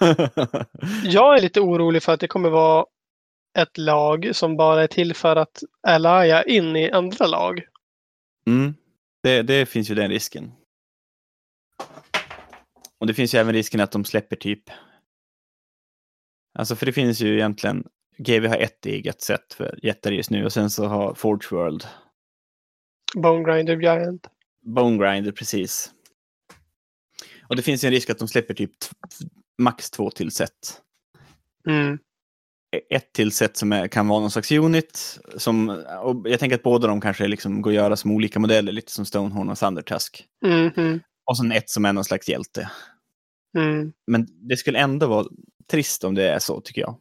[1.04, 2.86] Jag är lite orolig för att det kommer vara
[3.58, 7.60] ett lag som bara är till för att allia in i andra lag.
[8.46, 8.74] mm.
[9.22, 10.52] det, det finns ju den risken.
[12.98, 14.62] Och det finns ju även risken att de släpper typ.
[16.58, 17.84] Alltså för det finns ju egentligen,
[18.18, 21.84] GW har ett eget sätt för jättar just nu och sen så har Forge World
[23.14, 24.26] Bone Grinder Giant.
[24.66, 25.90] Bone Grinder, precis.
[27.48, 28.70] Och det finns en risk att de släpper typ
[29.58, 30.82] max två till set.
[31.68, 31.98] Mm.
[32.90, 35.18] Ett till set som är, kan vara någon slags unit.
[35.36, 35.68] Som,
[36.02, 38.92] och jag tänker att båda de kanske liksom går att göra som olika modeller, lite
[38.92, 40.26] som Stonehorn och Thundertusk.
[40.46, 42.70] Mm, mm, Och sen ett som är någon slags hjälte.
[43.58, 43.92] mm.
[44.06, 45.26] Men det skulle ändå vara
[45.70, 46.96] trist om det är så, tycker jag.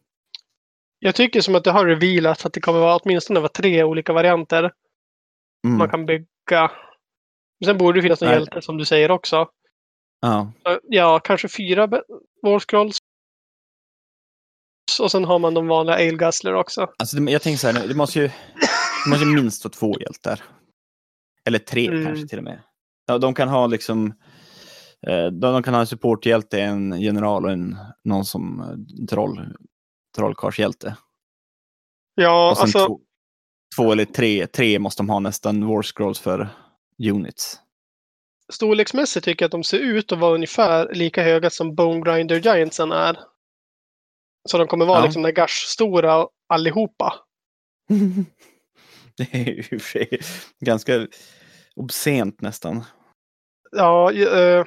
[0.99, 4.13] Jag tycker som att det har revealats att det kommer vara åtminstone vara tre olika
[4.13, 4.71] varianter
[5.65, 5.77] Mm.
[5.77, 6.71] man kan bygga.
[7.65, 8.37] Sen borde det finnas en Nej.
[8.37, 9.49] hjälte som du säger också.
[10.21, 10.51] Ja,
[10.83, 12.03] Ja, kanske fyra be-
[12.41, 12.97] War Scrolls.
[15.01, 16.87] Och sen har man de vanliga Ale Guzzler också.
[16.99, 18.27] alltså jag tänker så här, det måste ju,
[19.05, 20.43] det måste ju minst vara två hjältar.
[21.45, 22.05] Eller tre Mm.
[22.05, 22.59] kanske till och med.
[23.07, 24.13] Ja, de kan ha liksom,
[25.07, 29.53] eh, de, kan ha en supporthjälte, en general och en, någon som eh, troll,
[30.15, 30.95] trollkarlshjälte.
[32.15, 32.87] Ja, alltså.
[32.87, 32.99] två,
[33.77, 36.49] två eller tre, tre måste de ha nästan war scrolls för
[36.99, 37.59] units.
[38.53, 42.39] Storleksmässigt tycker jag att de ser ut att vara ungefär lika höga som Bone Grinder
[42.39, 43.19] Giantsen är.
[44.49, 45.03] Så de kommer vara Ja.
[45.05, 47.13] liksom Nagash-stora allihopa.
[49.17, 50.19] det är ju i och för sig
[50.59, 51.07] ganska
[51.75, 52.83] obscent nästan.
[53.71, 54.65] Ja, eh,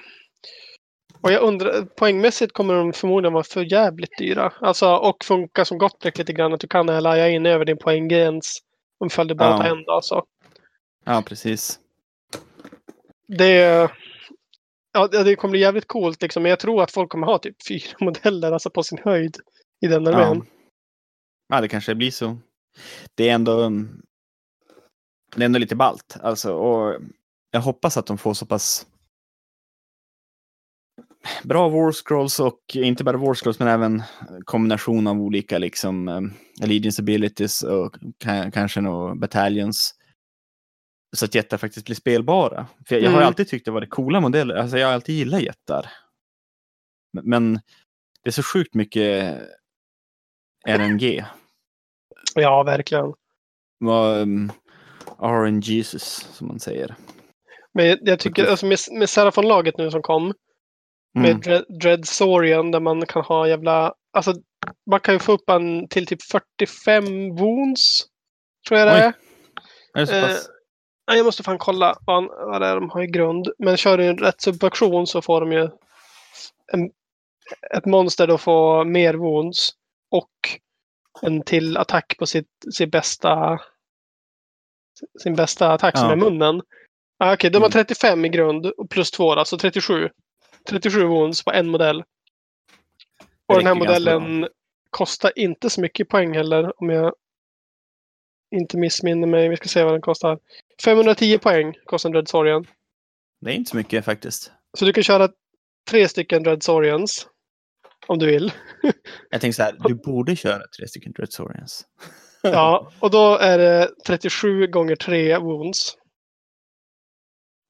[1.20, 4.52] och jag undrar, poängmässigt kommer de förmodligen vara för jävligt dyra.
[4.60, 8.58] Alltså, och funka som Gottrek lite grann, att du kan laja in över din poänggräns.
[8.98, 9.58] Om du bara Ja.
[9.58, 10.24] tar en dag så.
[11.04, 11.78] Ja, precis.
[13.38, 13.90] Det,
[14.92, 17.56] ja, det kommer bli jävligt coolt liksom, men jag tror att folk kommer ha typ
[17.68, 19.36] fyra modeller, alltså på sin höjd,
[19.80, 20.12] i den Ja.
[20.26, 20.46] armén.
[21.48, 22.38] ja, det kanske blir så.
[23.14, 24.02] Det är ändå, mm,
[25.36, 26.16] det är ändå lite ballt.
[26.22, 27.00] Alltså, och
[27.50, 28.86] jag hoppas att de får så pass
[31.44, 34.02] bra war scrolls och inte bara war scrolls men även
[34.44, 37.96] kombination av olika liksom um, allegiance abilities och
[38.52, 39.94] kanske några battalions.
[41.16, 42.66] Så att jättar faktiskt blir spelbara.
[42.88, 43.26] För jag, jag har Mm.
[43.26, 44.54] alltid tyckt det varit coola modeller.
[44.54, 45.90] Alltså jag har alltid gillat jättar.
[47.12, 47.54] Men, men
[48.22, 49.38] det är så sjukt mycket
[50.68, 51.24] RNG.
[52.34, 53.14] Ja, verkligen.
[53.84, 54.52] Um,
[55.18, 56.94] RNGesus som man säger.
[57.74, 60.34] Men jag, tycker, alltså med, med Serafon-laget nu som kom,
[61.14, 61.40] med Mm.
[61.40, 63.94] Dread, Dreadsorian där man kan ha jävla...
[64.12, 64.34] Alltså,
[64.90, 66.22] man kan ju få upp en till typ
[66.58, 67.04] 45
[67.36, 68.06] wounds.
[68.68, 69.00] Tror jag det Oj.
[69.00, 69.12] är.
[69.94, 70.48] Är det så Eh, pass?
[71.06, 73.48] Jag måste fan kolla vad, vad det är de har i grund.
[73.58, 75.68] Men kör du en rätt subversion så får de ju
[76.72, 76.90] en,
[77.76, 79.70] ett monster då får mer wounds.
[80.10, 80.30] Och
[81.22, 83.60] en till attack på sitt, sitt bästa
[85.22, 86.12] sin bästa attack som Ja.
[86.12, 86.62] är munnen.
[87.18, 87.72] Ah, Okej, de har Mm.
[87.72, 90.10] 35 i grund och plus 2 alltså 37.
[90.68, 92.04] 37 wounds på en modell.
[93.46, 94.48] Och den här modellen
[94.90, 97.14] kostar inte så mycket poäng heller om jag
[98.52, 99.48] inte missminner mig.
[99.48, 100.38] Vi ska se vad den kostar.
[100.84, 102.66] 510 poäng kostar en Dreadsorian.
[103.40, 104.52] Det är inte så mycket faktiskt.
[104.78, 105.28] Så du kan köra
[105.90, 107.28] tre stycken Dreadsorians.
[108.06, 108.52] Om du vill.
[109.30, 111.86] Jag tänker så här, du borde köra tre stycken Dreadsorians.
[112.42, 115.96] Ja, och då är det 37 gånger 3 wounds.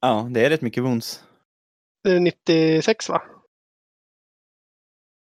[0.00, 1.24] Ja, det är rätt mycket wounds.
[2.04, 3.22] Det är 96 va?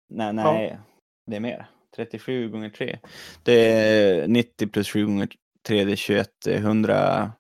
[0.09, 0.79] Nej, nej.
[1.27, 1.71] Det är mer.
[1.97, 2.99] 37 gånger 3.
[3.43, 5.29] Det är 90 plus 7 gånger
[5.69, 6.29] 3, det är 21.
[6.45, 7.33] det är 111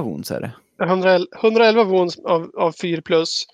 [0.00, 0.52] wounds är det.
[0.84, 3.46] 111, 111 wounds av, av 4 plus.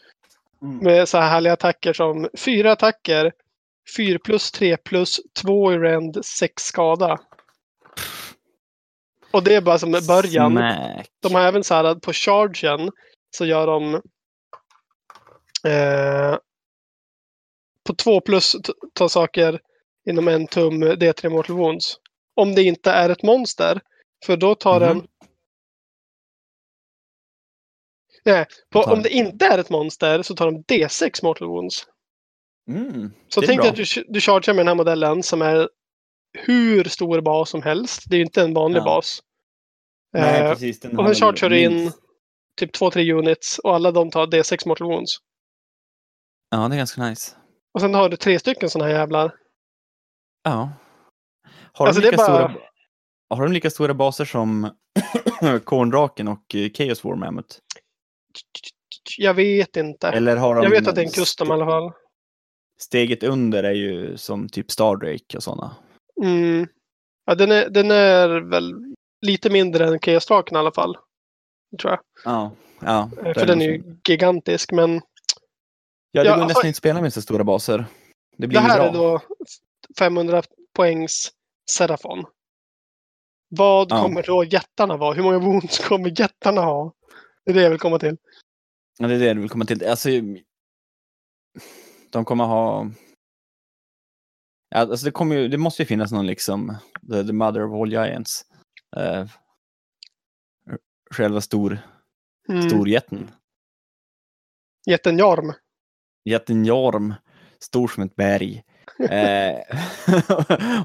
[0.62, 0.78] Mm.
[0.78, 3.32] Med så här härliga attacker som fyra attacker
[3.96, 7.18] 4 plus, 3 plus, 2 i rend, 6 skada.
[9.30, 10.52] Och det är bara som början.
[10.52, 11.08] Smack.
[11.22, 12.90] De har även så här att på chargen
[13.36, 13.94] så gör de
[15.64, 16.38] eh,
[17.86, 18.56] på 2 plus
[18.94, 19.60] tar saker
[20.10, 21.96] inom en tum D3 Mortal Wounds.
[22.36, 23.80] Om det inte är ett monster.
[24.26, 24.88] För då tar Mhm.
[24.98, 25.06] den...
[28.24, 31.86] Nej, på, Tar- om det inte är ett monster så tar de D6 Mortal Wounds.
[32.70, 35.68] Mm, Så tänk dig att du, du chargear med den här modellen som är
[36.38, 38.02] hur stor bas som helst.
[38.06, 38.84] Det är ju inte en vanlig Ja.
[38.84, 39.20] bas.
[40.12, 40.80] Nej, Eh, precis.
[40.80, 41.92] Den och sen chargear du in
[42.56, 45.16] typ 2-3 units och alla de tar D6 Mortal Wounds.
[46.50, 47.36] Ja, det är ganska nice.
[47.74, 49.34] Och sen har du tre stycken sådana här jävlar.
[50.42, 50.72] Ja.
[51.78, 52.54] Har, Alltså, de lika bara- stora,
[53.30, 54.70] har de lika stora baser som
[55.64, 57.56] Korndraken och eh, Chaos War Mammoth?
[59.18, 60.08] Jag vet inte.
[60.08, 61.92] Eller har de Jag vet att det är en custom i alla fall.
[62.80, 65.76] Steget under är ju som typ Stardrake och sådana.
[66.22, 66.68] Mm.
[67.24, 68.72] Ja, den, är, den är väl
[69.26, 70.96] lite mindre än Chaos-draken i alla fall.
[71.80, 72.00] Tror jag.
[72.24, 72.50] Ja.
[72.80, 74.72] ja Eh, För den är ju gigantisk.
[74.72, 75.00] Men
[76.10, 77.84] Ja, det Ja, går alltså- nästan inte att spela med så stora baser.
[78.36, 78.88] Det det här bra.
[78.88, 79.20] är då
[79.98, 80.42] 500
[80.76, 81.32] poängs
[81.70, 82.24] Serafon.
[83.48, 84.02] Vad Ja.
[84.02, 85.14] kommer då jättarna vara?
[85.14, 86.92] Hur många wounds kommer jättarna ha?
[87.44, 88.16] Det är det jag vill komma till.
[88.98, 89.86] Ja, det är det du vill komma till.
[89.86, 90.08] Alltså,
[92.10, 92.90] de kommer ha...
[94.68, 96.76] Ja, alltså det, kommer ju, det måste ju finnas någon liksom,
[97.12, 98.44] the, the mother of all giants.
[98.96, 99.26] Uh,
[101.14, 101.78] själva stor,
[102.48, 102.70] Mm.
[102.70, 103.30] storjätten.
[104.90, 105.52] Jätten Jorm.
[106.24, 107.14] Jätten Jorm,
[107.60, 108.62] stor som ett berg.
[109.00, 109.56] Eh,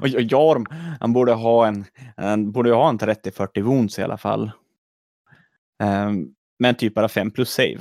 [0.00, 0.66] och, Jorm,
[1.00, 1.84] han borde ha en,
[2.16, 4.50] han borde ha en 30-40 wounds i alla fall.
[5.82, 6.10] Eh,
[6.58, 7.80] men typ bara 5 plus save.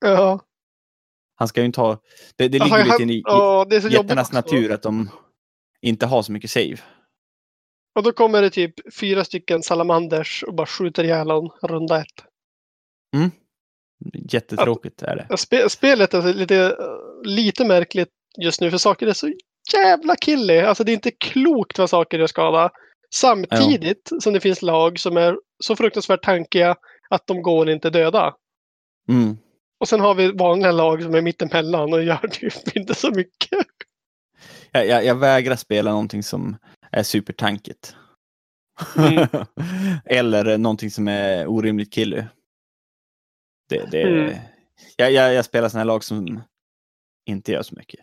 [0.00, 0.40] Ja.
[1.34, 2.00] Han ska ju inte ha,
[2.36, 5.10] det, det ligger lite i, i ja, det natur att de
[5.80, 6.76] inte har så mycket save.
[7.94, 12.24] Och då kommer det typ fyra stycken salamanders och bara skjuter ihjäl en runda ett.
[14.14, 15.36] Jättetråkigt är det.
[15.36, 16.76] Spe, spelet är lite,
[17.24, 18.08] lite märkligt
[18.38, 19.32] just nu för saker är så
[19.74, 20.58] jävla killy.
[20.58, 22.70] Alltså det är inte klokt vad saker gör skada.
[23.14, 26.76] Samtidigt som det finns lag som är så fruktansvärt tankiga
[27.10, 28.34] att de går inte döda.
[29.08, 29.36] Mm.
[29.80, 33.66] Och sen har vi vanliga lag som är mittemellan och gör typ inte så mycket.
[34.72, 36.56] Jag, jag, jag vägrar spela någonting som
[36.92, 37.96] är supertankigt.
[38.96, 39.26] Mm.
[40.04, 42.22] Eller någonting som är orimligt killy.
[43.68, 44.36] Det, det, Mm.
[44.96, 46.42] jag, jag, jag spelar sådana här lag som
[47.26, 48.00] inte gör så mycket.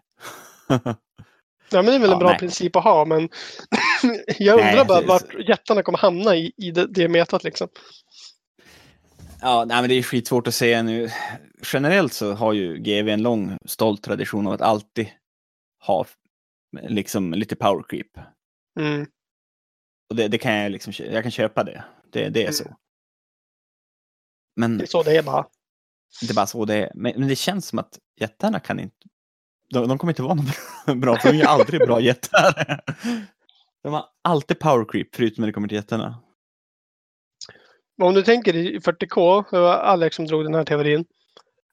[0.68, 2.40] Ja, men det är väl Ja, en bra nej.
[2.40, 3.30] princip att ha, men
[4.40, 7.68] jag undrar Nej, bara det- vart jättarna kommer hamna i, i det, det metat liksom.
[9.42, 11.10] Ja, nej, men det är skitsvårt att säga nu.
[11.74, 15.08] Generellt så har ju GV en lång stolt tradition av att alltid
[15.86, 16.06] ha
[16.82, 18.08] liksom lite power creep.
[18.80, 19.06] Mm.
[20.10, 21.84] Och det, det kan jag liksom, jag kan köpa det.
[22.12, 22.54] Det, det är Mm.
[22.54, 22.76] så.
[24.56, 25.48] Men Det är så det är bara.
[26.22, 26.92] det är bara så det är.
[26.96, 28.96] Men, men det känns som att jättarna kan inte,
[29.74, 32.80] de, de kommer inte vara något bra, för de är aldrig bra jättar.
[33.84, 36.20] De har alltid power creep, förutom när det kommer till jättarna.
[37.98, 41.06] Men Om du tänker i 40K, det var Alex som drog den här teorin.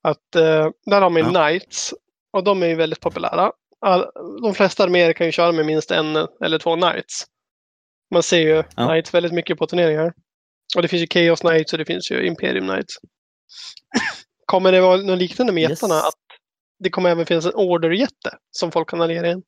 [0.03, 1.31] Att eh, där har man ju Ja.
[1.49, 1.95] Knights.
[2.33, 3.53] Och de är ju väldigt populära.
[3.81, 4.07] All,
[4.43, 7.25] de flesta arméer kan ju köra med minst en eller två Knights.
[8.15, 8.87] Man ser ju Ja.
[8.89, 10.13] Knights väldigt mycket på turneringar.
[10.77, 12.95] Och det finns ju Chaos Knights och det finns ju Imperium Knights.
[14.47, 15.71] kommer det vara något liknande med Yes.
[15.71, 15.95] jättarna?
[15.95, 16.15] Att
[16.85, 19.43] det kommer även finnas en order-jätte som folk kan alliera in?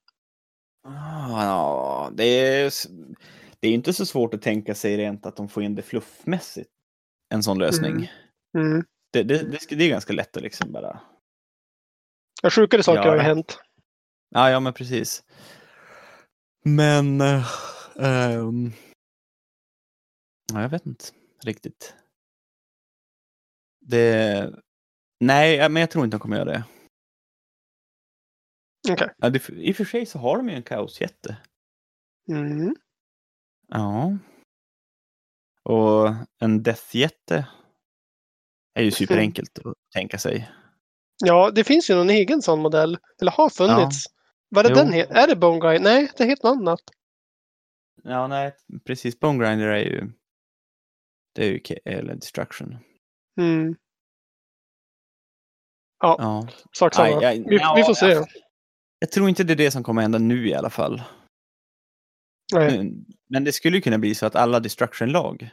[0.84, 2.72] Ah, ja, det är,
[3.60, 6.70] det är inte så svårt att tänka sig rent att de får in det fluffmässigt.
[7.34, 8.12] En sån lösning.
[8.54, 8.72] Mm.
[8.72, 8.84] Mm.
[9.12, 11.00] Det, det, det, det är ganska lätt att liksom bara...
[12.42, 13.22] Ja, sjukare saker har ju Ja.
[13.22, 13.58] hänt.
[14.30, 15.24] Ja, ja men precis.
[16.64, 17.20] Men...
[17.20, 17.46] eh,
[17.98, 18.72] ehm,
[20.52, 21.04] ja, jag vet inte
[21.44, 21.94] riktigt.
[23.80, 24.52] Det...
[25.20, 26.64] Nej, ja, men jag tror inte de kommer göra det.
[28.90, 29.08] Okej.
[29.16, 29.48] Ja, det.
[29.50, 31.36] I och för sig så har de ju en kaosjätte.
[32.28, 32.76] Mm.
[33.68, 34.18] Ja.
[35.62, 36.08] Och
[36.40, 37.46] en deathjätte
[38.74, 40.50] är ju superenkelt att tänka sig.
[41.24, 42.98] Ja, det finns ju någon egen sån modell.
[43.20, 44.06] Eller har funnits.
[44.48, 45.84] Vad är den Är det Bone Grind?
[45.84, 46.80] Nej, det är helt något annat.
[48.02, 49.20] Ja, nej, precis.
[49.20, 50.12] Bone Grinder är ju...
[51.34, 52.78] Det är ju eller Destruction.
[53.40, 53.76] Mm.
[55.98, 56.48] Ja, Ja.
[56.72, 57.18] sak samma.
[57.18, 58.06] Aj, aj, vi, ja, vi får se.
[58.06, 58.26] ja.
[58.98, 61.02] Jag tror inte det är det som kommer hända nu i alla fall.
[62.54, 62.92] Nej.
[63.28, 65.50] Men- det skulle ju kunna bli så att alla Destruction-lag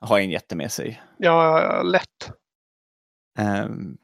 [0.00, 1.02] har en jätte med sig.
[1.18, 2.30] Ja, lätt.
[3.38, 3.98] Ehm,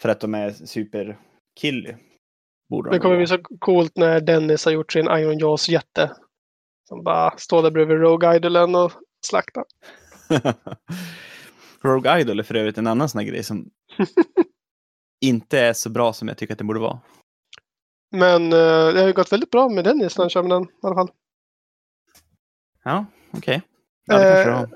[0.00, 1.94] för att de är superkilly.
[2.70, 6.16] Borde Det de kommer bli så coolt när Dennis har gjort sin Iron Jaws jätte.
[6.88, 8.92] Som bara står där bredvid Rogue Idolen och
[9.26, 9.64] slaktar.
[11.82, 13.70] Rogue Idol är för övrigt en annan sån här grej som
[15.20, 17.00] inte är så bra som jag tycker att det borde vara.
[18.10, 20.62] Men eh, det har ju gått väldigt bra med Dennis när han kör med den
[20.62, 21.10] i alla fall.
[22.84, 23.62] Ja, okej.
[24.06, 24.68] Ja, det kanske det Eh.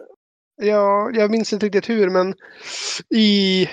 [0.57, 2.35] Ja, jag minns inte riktigt hur, men
[3.15, 3.69] i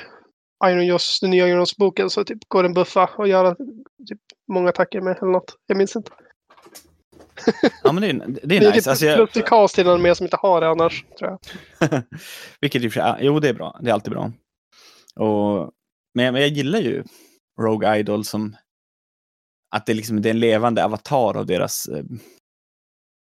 [0.65, 3.55] Iron Joss, den nya Iron Joss-boken så typ går den buffa och göra
[4.07, 5.55] typ många attacker med eller något.
[5.67, 6.11] Jag minns inte.
[7.83, 8.89] Ja, men det är, det Det är är nice.
[8.89, 12.03] Alltså, jag, plus i cast till den med som inte har det annars, tror jag.
[12.61, 13.79] vilket i och för sig, jo det är bra.
[13.81, 14.31] Det är alltid bra.
[15.15, 15.71] Och,
[16.19, 17.03] men, jag- men jag gillar ju
[17.61, 18.55] Rogue Idol som
[19.75, 22.03] att det, liksom, det är en levande avatar av deras eh,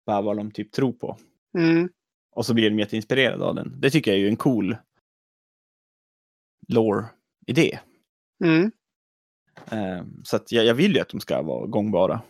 [0.04, 1.18] vad, de typ tror på.
[1.58, 1.88] Mm.
[2.30, 3.80] Och så blir de jätteinspirerade av den.
[3.80, 4.76] Det tycker jag är ju en cool
[6.68, 7.78] lore-idé.
[8.44, 8.70] Mm.
[9.70, 12.22] Eh, så att jag, jag vill ju att de ska vara gångbara.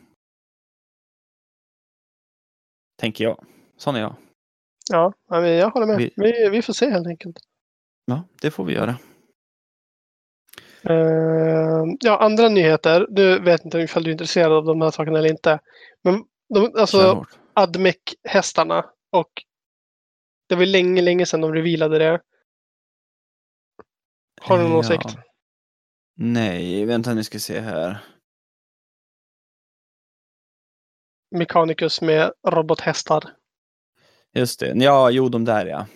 [2.97, 3.47] Tänker jag.
[3.77, 4.17] Sån är jag.
[4.91, 5.99] Ja, jag håller med.
[5.99, 7.39] Vi- Vi, vi får se helt enkelt.
[8.05, 8.99] Ja, det får vi göra.
[10.83, 13.07] Eh, ja, andra nyheter.
[13.11, 15.61] Du vet inte ifall du är intresserad av de här sakerna eller inte.
[16.05, 16.25] Men
[16.55, 17.27] de, alltså.
[17.55, 19.31] Admec-hästarna och
[20.49, 22.21] det var länge, länge sedan de revealade det.
[24.41, 24.79] Har du någon Ja.
[24.79, 25.17] åsikt?
[26.17, 27.99] Nej, vänta nu ska se här.
[31.31, 33.25] Mechanicus med robothästar.
[34.35, 34.73] Just det.
[34.77, 35.87] Ja, jo, de där ja.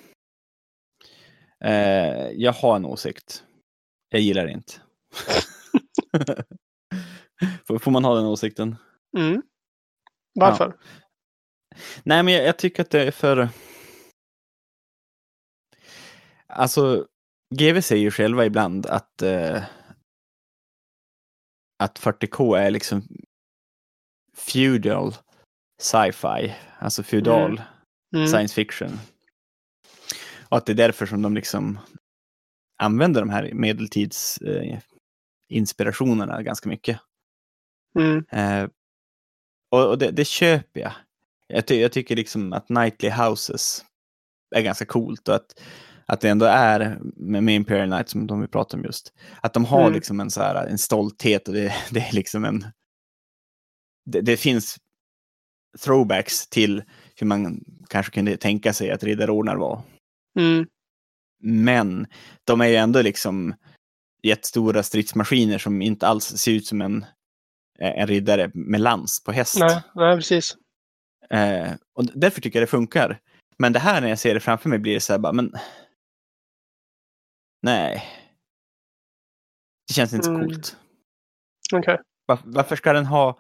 [1.69, 3.45] Eh, jag har en åsikt.
[4.13, 4.73] Jag gillar det inte.
[7.79, 8.77] får, man ha den åsikten?
[9.19, 9.43] Mm.
[10.35, 10.77] Varför?
[12.03, 13.49] Nej, men jag, jag tycker att det är för...
[16.47, 17.07] Alltså,
[17.55, 19.63] GV säger ju själva ibland att eh,
[21.79, 23.09] att 40K är liksom
[24.37, 25.15] feudal
[25.83, 27.63] sci-fi, alltså feudal
[28.15, 28.29] Mm.
[28.29, 28.99] science fiction.
[30.49, 31.79] Och att det är därför som de liksom
[32.83, 34.79] använder de här medeltids eh,
[36.43, 37.01] ganska mycket.
[37.99, 38.25] Mm.
[38.31, 38.69] Eh,
[39.71, 40.93] och och det, det köper jag.
[41.47, 43.85] Jag, ty jag tycker liksom att Nightly Houses
[44.55, 45.63] är ganska coolt och att,
[46.07, 49.13] att det ändå är med, med Imperial Knight som de vi pratar om just.
[49.41, 49.93] Att de har Mm.
[49.93, 52.67] liksom en, så här, en stolthet och det, det är liksom en...
[54.11, 54.77] Det, det finns
[55.85, 56.83] throwbacks till
[57.17, 59.83] hur man kanske kunde tänka sig att riddarordnar var.
[60.39, 60.67] Mm.
[61.43, 62.07] Men
[62.45, 63.55] de är ju ändå liksom
[64.23, 67.05] jättestora stridsmaskiner som inte alls ser ut som en,
[67.79, 69.57] en riddare med lans på häst.
[69.61, 70.57] Nej, nej, precis.
[71.31, 73.21] Eh, och därför tycker jag det funkar.
[73.59, 75.53] Men det här när jag ser det framför mig blir det så här bara, men...
[77.63, 78.05] Nej.
[79.89, 80.49] Det känns inte så Mm.
[80.49, 80.77] coolt.
[81.73, 81.99] Okej.
[82.27, 83.39] Varför, varför ska den ha...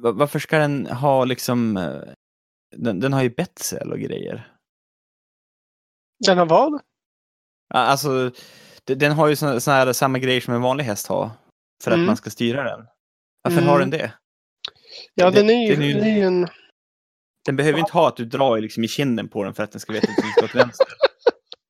[0.00, 1.76] va- Varför ska den ha liksom...
[1.76, 2.00] eh,
[2.76, 4.52] Den, den har ju betsel och grejer.
[6.26, 6.72] Den har vad?
[7.74, 8.30] Ja, Alltså,
[8.84, 11.30] de- den har ju såna, såna här samma grejer som en vanlig häst har.
[11.84, 12.00] För Mm.
[12.00, 12.86] att man ska styra den.
[13.42, 13.68] Varför Mm.
[13.68, 14.12] har den det?
[15.14, 16.48] Ja, Det- den är ju, den är ju- den är ju en...
[17.44, 19.80] Den behöver inte ha att du drar liksom i kinden på den för att den
[19.80, 20.86] ska veta att den ska åt vänster.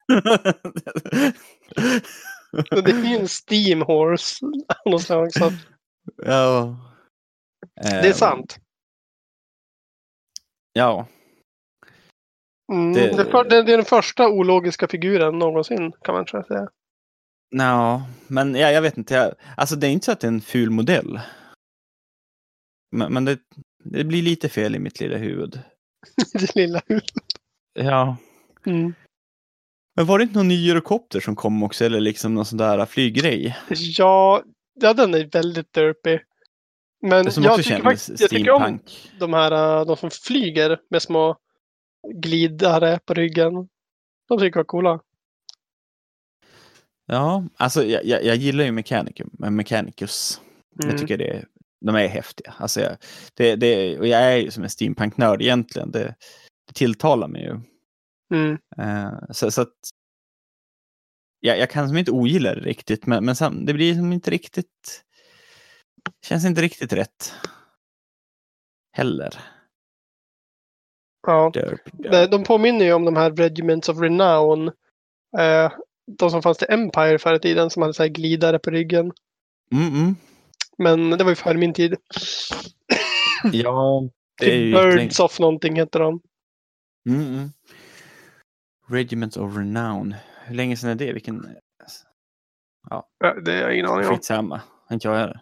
[2.84, 4.46] Det är ju en Steam Horse.
[4.86, 5.53] av något slag, så
[6.26, 6.76] ja.
[7.82, 8.59] Det är Ehm, sant.
[10.72, 11.07] Ja.
[12.71, 13.31] Mm, det- det...
[13.31, 16.68] för, det, är den första ologiska figuren någonsin kan man säga.
[17.51, 19.14] Ja, men ja, jag vet inte.
[19.14, 21.21] Jag, alltså det är inte så att det är en ful modell.
[22.97, 23.39] Men, men det,
[23.85, 25.61] det blir lite fel i mitt lilla huvud.
[26.33, 27.11] det lilla huvudet.
[27.75, 28.16] Ja.
[28.66, 28.95] Mm.
[29.97, 31.85] Men var det inte någon ny Eurocopter som kom också?
[31.85, 33.57] Eller liksom någon sån där flyggrej?
[33.68, 34.43] Ja,
[34.81, 36.18] ja, den är väldigt derpy.
[37.03, 38.79] Men jag tycker, faktiskt, jag tycker om
[39.18, 41.37] de här äh, de som flyger med små
[42.09, 43.68] glidare på ryggen.
[44.28, 45.01] De tycker jag var coola.
[47.07, 50.40] Ja, alltså jag, jag, jag gillar ju Mechanicum, Mechanicus.
[50.82, 50.90] Mm.
[50.90, 51.44] Jag tycker det,
[51.80, 52.55] de är häftiga.
[52.59, 52.96] Alltså jag,
[53.34, 55.90] det, det, och jag är ju som en steampunk-nörd egentligen.
[55.90, 56.14] Det,
[56.66, 57.61] det tilltalar mig ju.
[58.34, 58.59] Mm.
[58.76, 59.74] Eh, så, så att
[61.40, 64.30] jag, jag kan som inte ogilla det riktigt, men, men sam, det blir som inte
[64.30, 65.05] riktigt...
[66.26, 67.34] Känns inte riktigt rätt.
[68.92, 69.59] Heller.
[71.27, 71.51] Ja.
[71.55, 72.31] Derp, derp.
[72.31, 74.68] De- påminner ju om de här Regiments of Renown.
[75.39, 75.73] Eh,
[76.18, 79.12] de som fanns till Empire förr i tiden som hade så här glidare på ryggen.
[79.73, 80.16] Mm, mm.
[80.79, 81.97] Men det var ju före min tid.
[83.53, 84.09] Ja,
[84.41, 86.21] det är ju Typ jättelänge- Birds of någonting heter de.
[87.09, 87.49] Mm, mm.
[88.89, 90.14] Regiment of Renown.
[90.45, 91.12] Hur länge sedan är det?
[91.12, 91.57] Vilken...
[92.91, 93.09] Ja,
[93.45, 94.14] det har jag ingen aning om.
[94.14, 94.61] Skitsamma.
[94.93, 95.41] inte jag heller.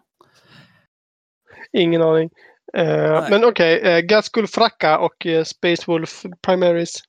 [1.72, 2.30] Ingen aning.
[2.74, 7.02] Eh, men okej, okay, eh, Gaskull Fracka och eh, Space Wolf Primaries.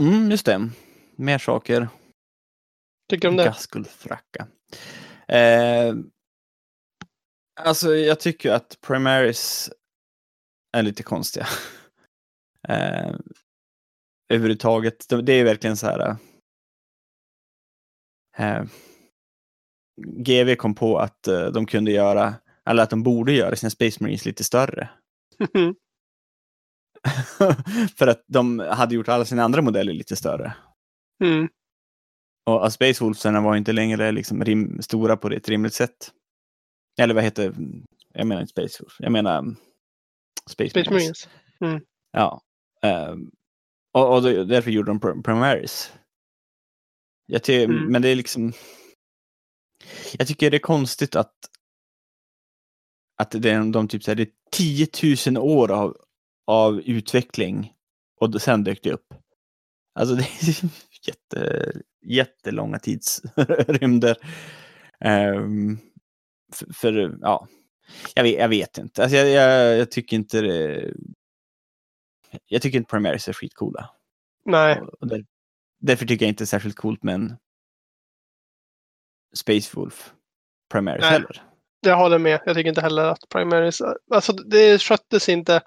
[0.00, 0.70] Mm, just det.
[1.16, 1.88] Mer saker.
[3.08, 3.44] Tycker du om det?
[3.44, 4.46] Gaskullfracka.
[5.28, 5.94] Eh,
[7.60, 9.70] alltså, jag tycker att Primaris
[10.72, 11.46] är lite konstiga.
[12.68, 13.14] eh,
[14.28, 15.06] överhuvudtaget.
[15.22, 16.16] Det är verkligen så här.
[19.96, 21.22] GV kom på att
[21.52, 22.34] de kunde göra,
[22.68, 24.90] eller att de borde göra sina Space Marines lite större.
[27.96, 30.54] För att de hade gjort alla sina andra modeller lite större.
[31.24, 31.48] mm.
[32.46, 36.12] Och Space Wolvesarna var inte längre liksom rim, stora på ett rimligt sätt.
[36.98, 37.54] Eller vad heter,
[38.14, 39.56] jag menar inte Space Wolf, jag menar mm,
[40.50, 41.28] Space, Space Marines.
[41.60, 41.82] Marines.
[42.12, 42.40] Ja.
[42.82, 43.30] ehm,
[43.92, 45.92] och, och därför gjorde de Prim- Primaris.
[47.26, 47.84] Jag ty- Mm.
[47.92, 48.52] Men det är liksom...
[50.18, 51.34] Jag tycker det är konstigt att
[53.20, 54.88] att det är, de typ så här, det är 10
[55.26, 55.96] 000 år av,
[56.46, 57.72] av utveckling
[58.20, 59.14] och sen dök det upp.
[59.94, 60.70] Alltså det är
[61.06, 64.16] jätte, jättelånga tidsrymder.
[65.00, 65.78] Ehm,
[66.52, 67.48] för, för, ja,
[68.14, 69.02] jag vet, jag vet inte.
[69.02, 70.94] Alltså jag, jag, jag tycker inte det,
[72.46, 73.90] Jag tycker inte Primaris är skitcoola.
[74.44, 75.24] Nej, där,
[75.80, 77.36] därför tycker jag inte det är särskilt coolt med en
[79.34, 80.12] Space Wolf
[80.70, 81.10] Primaris Nej.
[81.10, 81.49] heller.
[81.80, 82.40] Jag håller med.
[82.46, 83.80] Jag tycker inte heller att Primaries...
[84.14, 85.60] Alltså det sköttes inte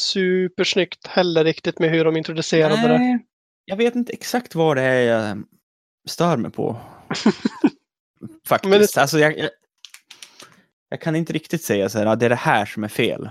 [0.00, 2.98] supersnyggt heller riktigt med hur de introducerade det.
[2.98, 3.26] Nej,
[3.64, 5.44] jag vet inte exakt vad det är jag
[6.08, 6.76] stör mig på.
[8.46, 8.70] Faktiskt.
[8.70, 9.50] Men det- Alltså jag, jag,
[10.88, 13.28] jag kan inte riktigt säga så här, ja, det är det här som är fel.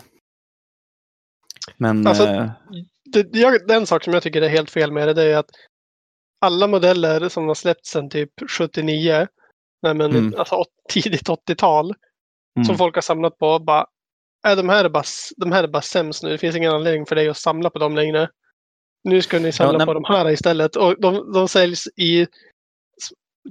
[1.77, 2.51] Men Alltså, eh,
[3.13, 5.49] det, jag, den sak som jag tycker är helt fel med det, det är att
[6.41, 9.27] alla modeller som har släppts sedan typ 79,
[9.81, 10.33] nej men Mm.
[10.39, 11.93] alltså tidigt 80-tal,
[12.57, 13.85] mm, som folk har samlat på, bara,
[14.47, 15.03] äh, de, här är bara,
[15.37, 16.29] de här är bara sämst nu.
[16.29, 18.29] Det finns ingen anledning för dig att samla på dem längre.
[19.03, 20.75] Nu ska ni samla nej, på de här istället.
[20.75, 22.27] Och de, de säljs i...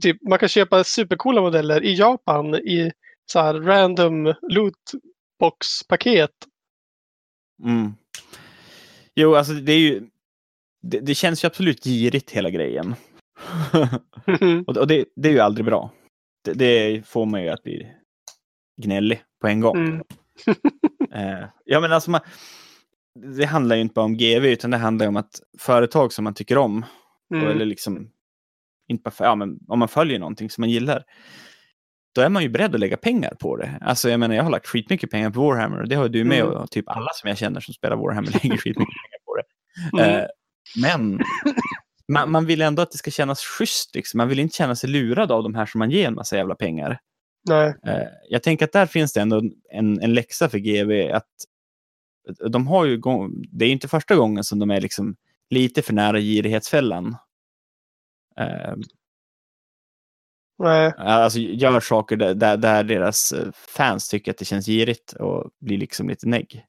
[0.02, 2.92] Typ, man kan köpa supercoola modeller i Japan i
[3.26, 6.30] så här random lootbox-paket.
[7.64, 7.94] mm.
[9.14, 10.02] Jo, alltså det är ju
[10.82, 12.94] det, det känns ju absolut girigt hela grejen.
[14.66, 15.90] och och det, det är ju aldrig bra.
[16.44, 17.92] Det, det får man ju att bli
[18.82, 19.76] gnällig på en gång.
[19.76, 20.02] Mm.
[21.14, 22.20] Eh, ja, men alltså man,
[23.36, 26.34] det handlar ju inte bara om GV, utan det handlar om att företag som man
[26.34, 26.84] tycker om,
[27.34, 27.46] Mm.
[27.48, 28.10] eller liksom,
[28.88, 31.04] inte bara ja, men om man följer någonting som man gillar,
[32.14, 33.78] då är man ju beredd att lägga pengar på det.
[33.80, 36.40] Alltså jag menar, jag har lagt skitmycket pengar på Warhammer och det har du med
[36.40, 36.52] Mm.
[36.56, 39.44] och typ alla som jag känner som spelar Warhammer lägger skitmycket pengar på det.
[40.02, 40.20] Mm.
[40.20, 40.26] Eh,
[40.80, 41.20] men
[42.12, 43.94] man, man vill ändå att det ska kännas schysst.
[43.94, 44.18] Liksom.
[44.18, 46.54] Man vill inte känna sig lurad av de här som man ger en massa jävla
[46.54, 46.98] pengar.
[47.49, 47.74] Nej.
[47.86, 51.14] Eh, jag tänker att där finns det ändå en, en läxa för GV.
[51.14, 51.30] att
[52.51, 53.01] de har ju
[53.51, 55.16] Det är inte första gången som de är liksom
[55.51, 57.16] lite för nära girighetsfällan.
[58.40, 58.74] Eh,
[60.59, 60.92] Nej.
[60.97, 65.51] alltså gör saker där, där, där deras eh, fans tycker att det känns girigt och
[65.61, 66.66] blir liksom lite negg.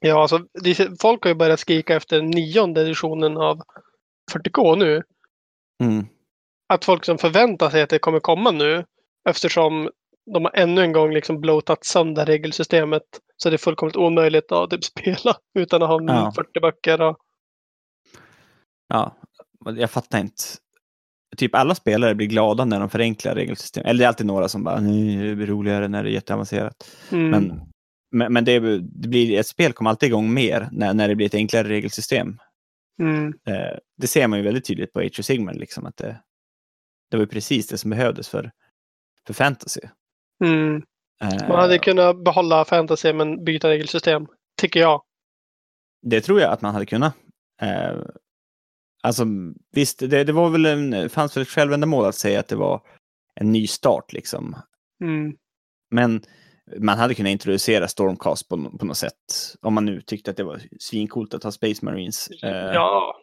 [0.00, 3.62] Ja, alltså, det, folk har ju börjat skrika efter nionde editionen av
[4.32, 5.02] 40K nu.
[5.82, 6.06] Mm.
[6.66, 8.84] Att folk som förväntar sig att det kommer komma nu
[9.28, 9.90] eftersom
[10.34, 13.02] de har ännu en gång liksom bloatat sönder regelsystemet
[13.36, 14.84] så det är fullkomligt omöjligt att typ
[15.24, 16.32] spela utan att ha Ja.
[16.36, 17.00] 40 böcker.
[17.00, 17.16] Och,
[18.88, 19.16] Ja,
[19.76, 20.42] jag fattar inte.
[21.36, 23.84] Typ alla spelare blir glada när de förenklar regelsystem.
[23.86, 26.90] Eller det är alltid några som bara, det blir roligare när det är jätteavancerat.
[27.12, 27.60] mm, Men,
[28.12, 31.26] men, men det, det blir, ett spel kommer alltid igång mer när, när det blir
[31.26, 32.38] ett enklare regelsystem.
[33.00, 36.20] mm, Eh, det ser man ju väldigt tydligt på Age of Sigmar, liksom, att det,
[37.10, 38.50] det var precis det som behövdes för,
[39.26, 39.80] för fantasy.
[40.44, 40.82] mm.
[41.22, 44.26] Eh, Man hade kunnat behålla fantasy men byta regelsystem.
[44.60, 45.02] Tycker jag.
[46.02, 47.14] Det tror jag att man hade kunnat.
[47.62, 47.96] Eh,
[49.02, 49.24] alltså
[49.72, 52.80] visst, det, det var väl en, fanns väl ett självändamål att säga att det var
[53.40, 54.56] en ny start liksom.
[55.04, 55.36] Mm,
[55.90, 56.22] Men
[56.78, 59.14] man hade kunnat introducera Stormcast på, på något sätt.
[59.62, 62.28] Om man nu tyckte att det var svincoolt att ha Space Marines.
[62.42, 63.16] Eh, ja,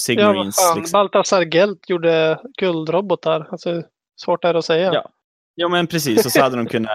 [0.00, 0.78] Sig ja vad fan.
[0.78, 0.98] liksom.
[0.98, 3.48] Baltasar Gelt gjorde guldrobotar.
[3.50, 3.82] Alltså,
[4.24, 4.92] svårt är det att säga.
[4.94, 5.10] Ja.
[5.54, 6.26] Ja, men precis.
[6.26, 6.90] Och så hade de kunnat...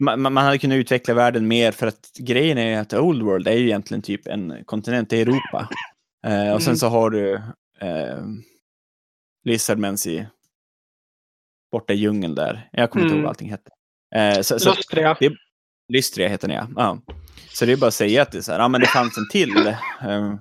[0.00, 3.52] Man, man hade kunnat utveckla världen mer för att grejen är att Old World är
[3.52, 5.68] ju egentligen typ en kontinent i Europa.
[6.26, 6.76] Eh, och sen Mm.
[6.76, 7.34] så har du
[7.80, 8.18] eh,
[9.44, 10.26] Lizardmans i
[11.72, 12.68] borta i djungeln där.
[12.72, 13.22] Jag kommer inte ihåg Mm.
[13.24, 13.70] vad allting hette.
[14.14, 15.16] Eh, så, så, Lustria.
[15.92, 16.68] Lystria heter den ja.
[16.76, 17.14] ja.
[17.52, 19.28] Så det är bara att säga att det så här, ja men det fanns en
[19.28, 19.66] till.
[20.02, 20.34] Eh,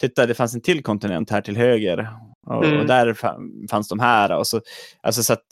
[0.00, 2.08] titta, det fanns en till kontinent här till höger.
[2.46, 2.80] Och, Mm.
[2.80, 4.36] och där fa- fanns de här.
[4.38, 4.60] Och så,
[5.00, 5.44] alltså så att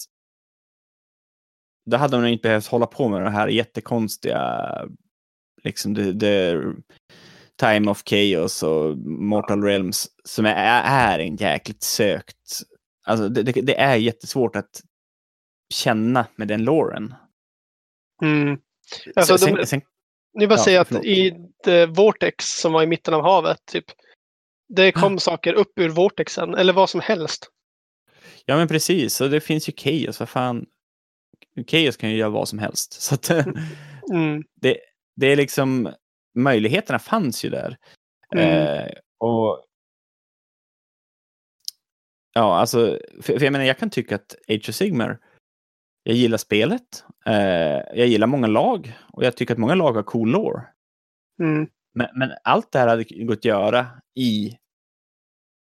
[1.90, 4.68] då hade man inte behövt hålla på med det här jättekonstiga,
[5.64, 6.62] liksom det, det
[7.60, 12.62] Time of Chaos och Mortal Realms som är, är en jäkligt sökt,
[13.06, 14.80] alltså det, det, det är jättesvårt att
[15.74, 17.14] känna med den loren.
[18.22, 18.58] Mm.
[19.16, 19.80] Alltså, sen, de, sen,
[20.34, 21.34] ni bara ja, säga att i
[21.88, 23.84] Vortex som var i mitten av havet, typ.
[24.68, 27.50] Det kom saker upp ur vortexen, eller vad som helst.
[28.44, 30.66] ja men precis, och det finns ju Chaos, vad fan.
[31.66, 32.93] Chaos kan ju göra vad som helst.
[33.03, 33.30] Så att,
[34.12, 34.45] Mm.
[35.16, 35.93] det är liksom,
[36.34, 37.76] möjligheterna fanns ju där.
[38.34, 38.66] Mm.
[38.66, 39.64] Eh, och
[42.34, 45.18] Ja, alltså, för, för jag menar, jag kan tycka att Age of Sigmar,
[46.03, 50.03] jag gillar spelet, eh, jag gillar många lag och jag tycker att många lag har
[50.03, 50.62] cool lore.
[51.43, 51.68] Mm.
[51.95, 54.59] Men, men allt det här hade gått att göra i,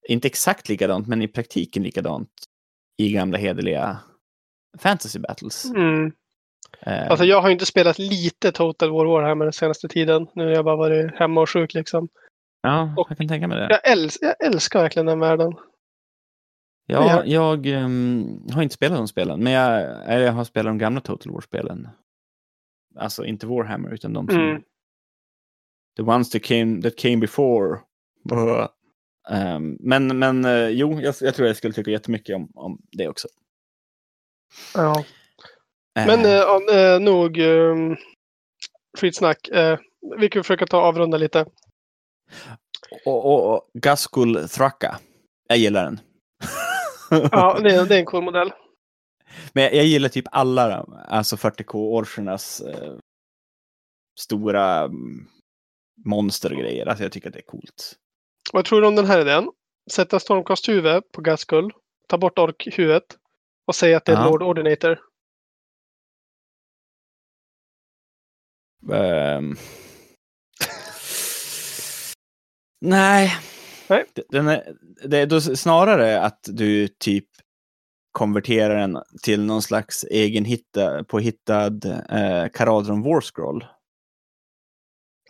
[0.09, 2.31] inte exakt likadant, men i praktiken likadant
[2.97, 3.99] i gamla hederliga
[4.79, 5.65] fantasy battles.
[5.65, 6.13] Mm.
[6.81, 10.27] Eh, Alltså jag har inte spelat lite Total War Warhammer den senaste tiden.
[10.35, 12.09] Nu när jag bara varit hemma och sjuk liksom.
[12.63, 13.69] ja, och- jag kan tänka mig det.
[13.71, 15.53] Jag, äls jag älskar verkligen den världen.
[16.91, 19.83] Ja, jag ehm, har inte spelat de spelen, men jag,
[20.23, 21.89] jag har spelat de gamla Total War-spelen.
[22.97, 24.41] Alltså inte Warhammer, utan de som...
[24.41, 24.63] Mm.
[25.97, 27.81] The ones that came, that came before.
[29.31, 33.09] Ehm, men men eh, jo, jag, jag tror jag skulle tycka jättemycket om, om det
[33.09, 33.29] också.
[34.75, 35.05] Ja.
[35.95, 37.77] Men ja, eh, nog eh,
[38.99, 39.49] skitsnack.
[39.49, 39.79] Eh,
[40.17, 41.47] vi kan försöka ta avrunda lite.
[43.05, 44.99] och, och, och Gaskul Thraka.
[45.49, 46.01] Jag gillar den.
[47.33, 48.53] Ja, det är, det är en cool modell.
[49.53, 52.95] Men jag, jag gillar typ alla alltså 40k orchernas eh,
[54.21, 55.29] stora mm,
[56.05, 56.87] monster och grejer.
[56.87, 57.97] Alltså jag tycker att det är coolt.
[58.53, 59.51] Vad tror du om den här idén?
[59.91, 61.73] Sätta stormkasthuvud på Gaskull.
[62.09, 63.17] Ta bort orkhuvudet.
[63.69, 64.25] Och säga att det är Ja.
[64.31, 64.99] Lord Ordinator.
[68.93, 69.57] Ehm.
[72.81, 73.37] Nej.
[73.89, 74.05] Nej.
[74.29, 74.77] Den är,
[75.09, 77.25] det är då snarare att du typ
[78.13, 83.67] konverterar den till någon slags egen hitta, påhittad eh, Caradron War Scroll.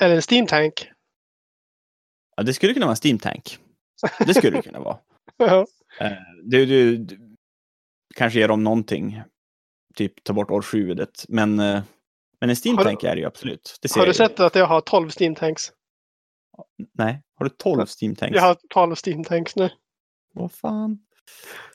[0.01, 0.91] Eller en Steam Tank.
[2.37, 3.59] Ja, det skulle kunna vara en Steam Tank.
[4.27, 4.99] Det skulle det kunna vara.
[5.37, 5.67] Ja.
[6.01, 6.13] Eh,
[6.45, 7.28] du, du, du
[8.19, 9.23] kanske ger dem någonting.
[9.95, 11.25] Typ ta bort årshuvudet.
[11.29, 11.83] Men, eh,
[12.41, 13.79] men en Steam Har du- Tank är det ju absolut.
[13.83, 14.15] Det Har du jag ju.
[14.15, 15.73] sett att jag har 12 Steam Tanks?
[16.95, 18.35] Nej, har du 12 Steam Tanks?
[18.37, 19.71] Jag har 12 Steam Tanks nu.
[20.35, 20.99] Vad fan?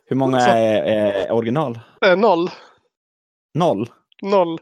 [0.06, 1.80] Hur många Så- är, är original?
[2.06, 2.50] Eh, noll.
[3.54, 3.90] Noll?
[4.22, 4.60] Noll.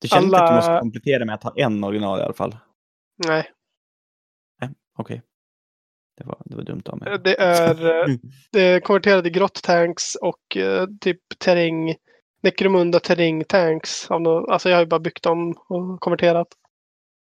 [0.00, 2.34] Du känner inte att du Alla- måste komplettera med att ha en original i alla
[2.34, 2.56] fall?
[3.26, 3.50] Nej.
[4.98, 5.22] Okej.
[6.22, 7.18] Det, var, det var dumt av mig.
[7.24, 8.14] Det är, eh,
[8.52, 11.94] det är konverterade grott-tanks och eh, typ terräng.
[12.42, 14.10] Necromunda terräng-tanks.
[14.10, 16.48] Alltså jag har ju bara byggt dem och konverterat.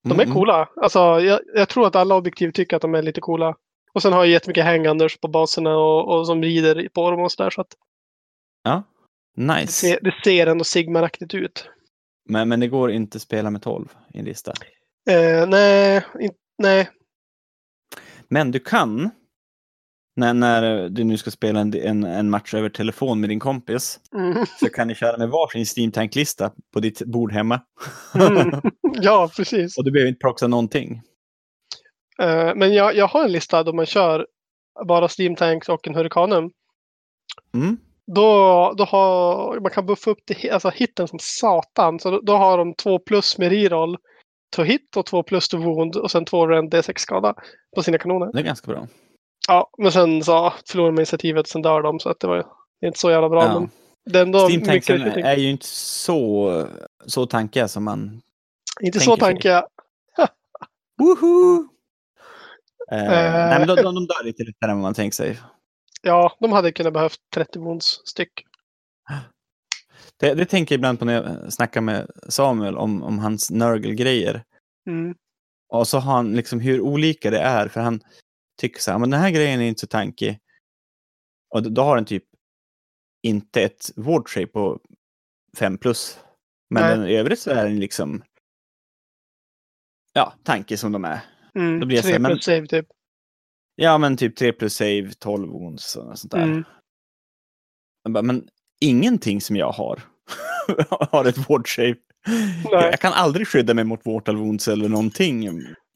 [0.04, 0.70] De är Mm, coola.
[0.76, 3.56] Alltså jag, jag tror att alla objektiv tycker att de är lite coola.
[3.94, 7.32] Och sen har jag jättemycket hanganders på baserna och, och som rider på dem och
[7.32, 7.50] sådär.
[7.50, 7.68] Så att
[8.64, 8.84] Ja,
[9.36, 9.72] det, nice.
[9.72, 11.70] ser, det ser ändå Sigmaraktigt ut.
[12.30, 14.54] Men, men det går inte att spela med 12 i en lista.
[15.10, 16.90] Eh, nej, in, nej.
[18.34, 19.10] Men du kan,
[20.16, 24.00] när, när du nu ska spela en, en, en match över telefon med din kompis,
[24.16, 24.46] Mm.
[24.60, 27.62] så kan ni köra med varsin Steam Tank-lista på ditt bord hemma.
[28.16, 28.62] Mm.
[29.02, 29.78] Ja, precis.
[29.78, 31.02] Och du behöver inte proxa någonting.
[32.20, 34.28] Eh, men jag, jag har en lista då man kör
[34.86, 36.52] bara Steam Tanks och en Hurricanum.
[37.54, 37.78] Mm.
[38.16, 42.00] Då, då har, man kan buffa upp det, alltså hitten som satan.
[42.00, 43.98] Så då, då har de två plus med reroll
[44.54, 47.36] to hit och två plus to wound och sen två rend D6 skada
[47.76, 48.32] på sina kanoner.
[48.34, 48.88] Det är ganska bra.
[49.48, 52.38] Ja, men sen så förlorar man initiativet och sen dör de så att det var
[52.82, 53.44] det inte så jävla bra.
[53.44, 53.60] Ja.
[53.60, 53.70] Men
[54.06, 56.68] det är ändå mycket, är ju inte så,
[57.06, 58.22] så tankiga som man
[58.82, 59.68] inte så jag.
[61.00, 61.68] Woho!
[62.92, 63.50] Eh, Eh.
[63.50, 65.40] nej, men de, de, de dör lite lättare än vad man tänker sig.
[66.02, 68.32] Ja, de hade kunnat behövt 30 wounds styck.
[70.18, 74.44] Det, det tänker jag ibland på när jag snackar med Samuel om, om hans Nurgle-grejer.
[74.90, 75.16] Mm.
[75.70, 78.02] Och så har han liksom hur olika det är, för han
[78.62, 80.40] tycker så här, men den här grejen är inte så tankig.
[81.56, 82.24] Och då, har den typ
[83.24, 84.80] inte ett ward shape på
[85.58, 86.20] 5 plus.
[86.70, 86.98] Men Nej.
[86.98, 88.24] den, i övrigt så är den liksom
[90.14, 91.20] ja, tanke som de är.
[91.56, 91.80] Mm.
[91.80, 92.88] Då blir jag så Tre här, men- plus save typ.
[93.76, 96.44] Ja, men typ 3 plus save, 12 wounds och sånt där.
[96.44, 96.64] Mm.
[98.10, 98.50] Bara, men
[98.84, 100.02] ingenting som jag har
[101.12, 102.00] har ett ward shape.
[102.72, 102.90] Nej.
[102.92, 105.50] Jag kan aldrig skydda mig mot mortal wounds eller någonting.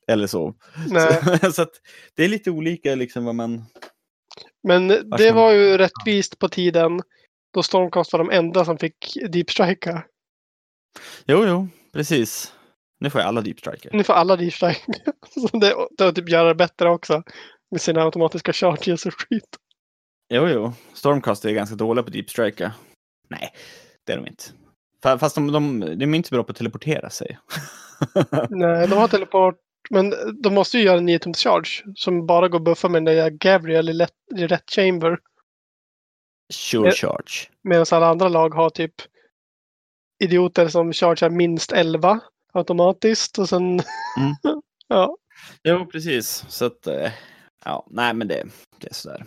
[0.07, 0.53] Eller så.
[0.89, 1.21] Nej.
[1.41, 1.71] Så, så att
[2.15, 3.65] det är lite olika liksom vad man...
[4.63, 7.01] Men det var ju rättvist på tiden.
[7.53, 10.03] då Stormcast var de enda som fick Deep Strika.
[11.25, 12.53] Jo, jo, precis.
[12.99, 13.89] Nu får jag alla Deep Striker.
[13.93, 14.81] Nu får alla Deep Strike.
[15.49, 17.23] Så det, det typ göra det bättre också.
[17.71, 19.57] Med sina automatiska charges och skit.
[20.29, 20.73] Jo, jo.
[20.93, 22.71] Stormcast är ganska dåliga på Deep Striker.
[23.29, 23.53] Nej,
[24.05, 24.43] det är de inte.
[25.03, 27.39] Fa- Fast de, de, de är inte bra på att teleportera sig.
[28.49, 29.55] Nej, de har teleport.
[29.89, 31.83] Men de måste ju göra en 9 tums charge.
[31.95, 35.19] Som bara går att buffa med den där Gabriel i, lätt, i rätt chamber.
[36.53, 37.49] Sure charge.
[37.63, 38.93] Medan alla andra lag har typ
[40.23, 42.19] idioter som chargear minst 11
[42.53, 43.39] automatiskt.
[43.39, 43.63] Och sen...
[43.63, 43.81] Mm.
[44.87, 45.17] ja.
[45.63, 46.45] Jo, precis.
[46.49, 47.11] Så att, eh,
[47.65, 48.43] ja, nej men det,
[48.77, 49.25] det är sådär.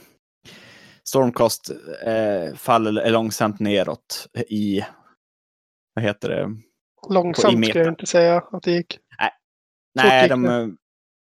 [1.11, 1.71] Stormcast
[2.07, 4.85] eh, faller långsamt neråt i,
[5.95, 6.57] vad heter det?
[7.11, 8.99] Långsamt skulle jag inte säga att det gick.
[9.95, 10.67] Nej, gick de, eh,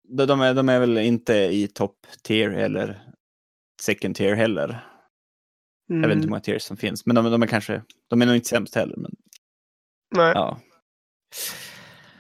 [0.07, 3.01] de, de, är, de är väl inte i top tier eller
[3.81, 4.85] second tier heller.
[5.89, 6.01] Mm.
[6.01, 8.25] Jag vet inte hur många tiers som finns, men de, de är kanske, de är
[8.25, 8.97] nog inte sämst heller.
[8.97, 9.11] Men,
[10.15, 10.31] Nej.
[10.35, 10.59] ja.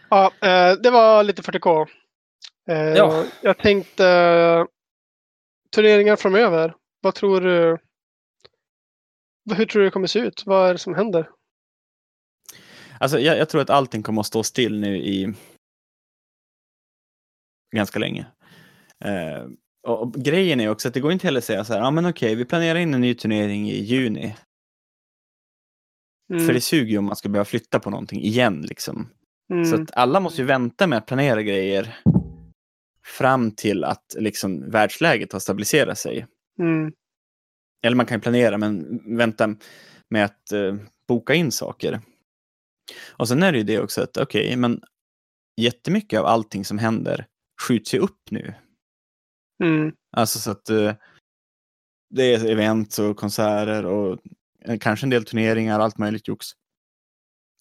[0.09, 1.87] Ja, eh, det var lite 40K.
[2.69, 3.23] Eh, Ja.
[3.41, 4.03] Jag tänkte
[5.75, 6.73] turneringar framöver.
[7.05, 7.77] Vad tror du?
[9.55, 10.43] Hur tror du det kommer se ut?
[10.45, 11.29] Vad är det som händer?
[12.99, 15.33] Alltså, jag, jag tror att allting kommer att stå still nu i
[17.75, 18.25] ganska länge.
[19.05, 19.45] Eh,
[19.87, 21.91] och, och grejen är också att det går inte heller att säga så här, ja
[21.91, 24.35] men okej, vi planerar in en ny turnering i juni.
[26.33, 29.09] Mm, För det suger ju om man ska behöva flytta på någonting igen liksom.
[29.51, 31.99] mm, Så att alla måste ju vänta med att planera grejer
[33.05, 36.27] fram till att liksom världsläget har stabiliserat sig.
[36.59, 36.93] Mm,
[37.85, 39.55] Eller man kan ju planera, men vänta
[40.09, 40.75] med att eh,
[41.07, 42.01] boka in saker.
[43.17, 44.81] Och sen är det ju det också att, okej, men
[45.61, 47.27] jättemycket av allting som händer
[47.61, 48.53] skjuts ju upp nu.
[49.63, 50.95] mm, Alltså så att eh,
[52.09, 54.19] det är event och konserter och
[54.61, 56.47] eh, kanske en del turneringar, allt möjligt jox.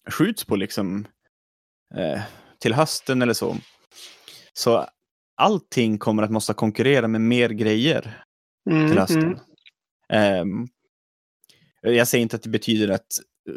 [0.09, 1.07] Skjuts på liksom
[1.95, 2.21] eh,
[2.59, 3.57] till hösten eller så.
[4.53, 4.87] Så
[5.35, 8.24] allting kommer att måste konkurrera med mer grejer
[8.69, 9.23] mm, till hösten.
[9.23, 9.39] mm.
[10.09, 10.67] Ehm,
[11.81, 13.07] jag säger inte att det betyder att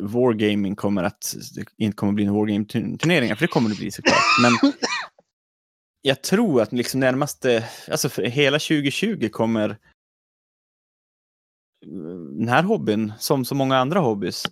[0.01, 3.91] Wargaming kommer att det inte kommer att bli en Wargame-turneringar, för det kommer det bli
[3.91, 4.17] såklart.
[4.43, 4.73] Men
[6.03, 9.77] jag tror att liksom närmaste, alltså för hela 2020 kommer
[12.39, 14.47] den här hobbyn, som så många andra hobbys,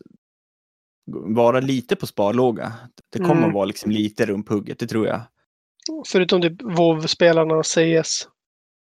[1.34, 2.72] vara lite på sparlåga.
[3.12, 3.44] Det kommer Mm.
[3.48, 5.20] att vara liksom lite rumphugget, det tror jag.
[6.06, 8.28] Förutom typ WoW-spelarna och CS.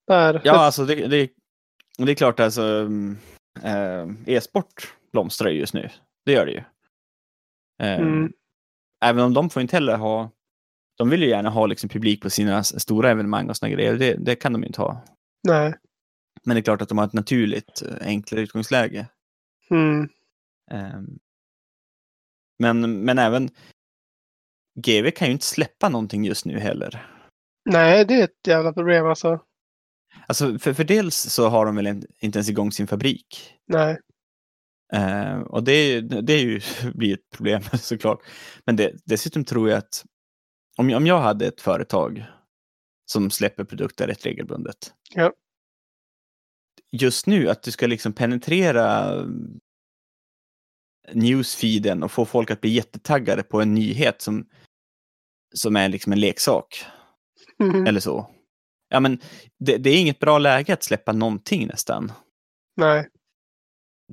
[0.08, 0.42] Där.
[0.44, 1.30] Ja, alltså det, det,
[2.06, 2.90] det är klart alltså
[3.64, 5.90] eh, e-sport blomstrar ju just nu.
[6.26, 6.64] Det gör det ju.
[7.88, 8.34] Eh, Mm.
[9.06, 10.32] Även om de får inte heller ha,
[10.98, 13.98] de vill ju gärna ha liksom publik på sina stora evenemang och såna grejer.
[13.98, 15.04] Det, det kan de ju inte ha.
[15.48, 15.74] Nej.
[16.44, 19.08] Men det är klart att de har ett naturligt eh, enklare utgångsläge.
[19.70, 20.10] Mm.
[20.72, 21.02] Eh,
[22.60, 23.50] men, men även
[24.80, 27.08] GV kan ju inte släppa någonting just nu heller.
[27.70, 29.40] Nej, det är ett jävla problem alltså.
[30.28, 31.88] Alltså för, för dels så har de väl
[32.20, 33.54] inte ens igång sin fabrik.
[33.68, 33.98] Nej.
[34.94, 36.62] Eh, och det, det är ju,
[36.94, 38.20] blir ett problem såklart.
[38.66, 40.06] Men det, dessutom tror jag att
[40.78, 42.26] om, jag- om jag hade ett företag
[43.06, 44.94] som släpper produkter rätt regelbundet.
[45.10, 45.34] Ja.
[46.92, 49.16] Just nu att du ska liksom penetrera
[51.14, 54.50] newsfeeden och få folk att bli jättetaggade på en nyhet som,
[55.56, 56.86] som är liksom en leksak
[57.60, 57.88] Mm.
[57.88, 58.30] eller så.
[58.94, 59.20] Ja, men
[59.60, 62.12] det, det är inget bra läge att släppa någonting nästan.
[62.76, 63.10] Nej.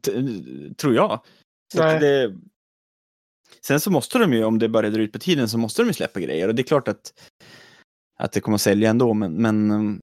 [0.03, 0.13] T-
[0.79, 1.25] tror jag.
[1.75, 2.01] Så Nej.
[2.01, 2.37] det,
[3.67, 5.87] sen så måste de ju, om det börjar dra ut på tiden, så måste de
[5.87, 6.49] ju släppa grejer.
[6.49, 7.13] Och det är klart att,
[8.19, 10.01] att det kommer att sälja ändå, men, men um,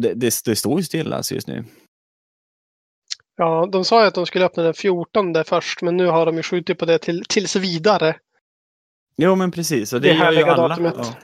[0.00, 1.64] det, det, det står ju still alltså just nu.
[3.36, 6.36] Ja, de sa ju att de skulle öppna den 14 först, men nu har de
[6.36, 8.16] ju skjutit på det till, tills vidare.
[9.16, 9.92] Jo, men precis.
[9.92, 10.68] Och det, Det gör ju alla.
[10.68, 10.94] datumet.
[10.98, 11.14] Ja.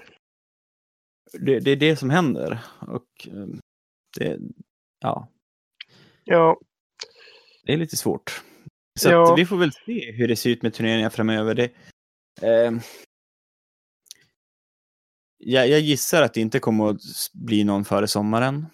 [1.33, 2.59] Det, det är det som händer.
[2.81, 3.61] Och um,
[4.18, 4.39] det,
[5.01, 5.28] ja,
[6.24, 6.61] Ja.
[7.64, 8.43] det är lite svårt.
[9.01, 9.35] Så Ja.
[9.35, 11.55] vi får väl se hur det ser ut med turneringar framöver.
[11.55, 11.70] Det,
[12.43, 12.81] ehm,
[15.39, 17.01] jag, jag gissar att det inte kommer att
[17.33, 18.66] bli någon före sommaren.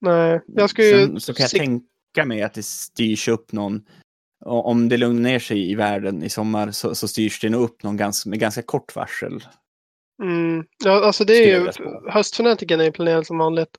[0.00, 1.06] Nej, jag ska ju...
[1.06, 3.86] Sen så kan jag tänka mig att det styrs upp någon.
[4.44, 7.82] Om det lugnar ner sig i världen i sommar så, så styrs det nog upp
[7.82, 9.44] någon ganska, med ganska kort varsel.
[10.22, 10.64] Mm.
[10.84, 11.70] Ja, alltså det är ju...
[12.10, 13.78] Höstfanatiken är ju planerad som vanligt.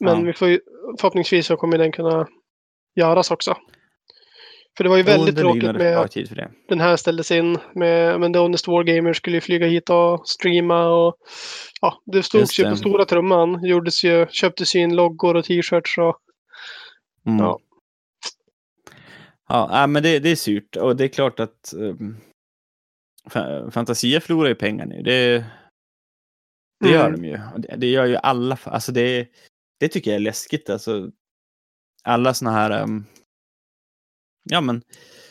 [0.00, 0.24] Men Ja.
[0.26, 0.60] vi får ju,
[1.00, 2.26] förhoppningsvis så kommer den kunna
[2.94, 3.56] göras också.
[4.76, 6.08] För det var ju väldigt tråkigt med
[6.68, 7.58] den här ställdes in.
[7.74, 11.16] Med, men The Honest Wargamer skulle ju flyga hit och streama och
[11.80, 12.70] ja, det stods Just ju det.
[12.70, 13.64] på stora trumman.
[13.64, 16.16] Gjordes ju, köptes ju in loggor och t-shirts och
[17.26, 17.38] Mm.
[17.38, 17.58] Ja.
[19.48, 22.16] Ja, men det, det är surt och det är klart att um,
[23.70, 25.02] Fantasia förlorar ju pengar nu.
[25.02, 25.44] Det,
[26.80, 27.22] det gör Mm.
[27.22, 27.38] de ju.
[27.58, 28.58] Det, det gör ju alla.
[28.64, 29.28] Alltså det,
[29.80, 30.70] det tycker jag är läskigt.
[30.70, 31.10] Alltså,
[32.04, 33.04] alla såna här um,
[34.50, 34.82] ja, men,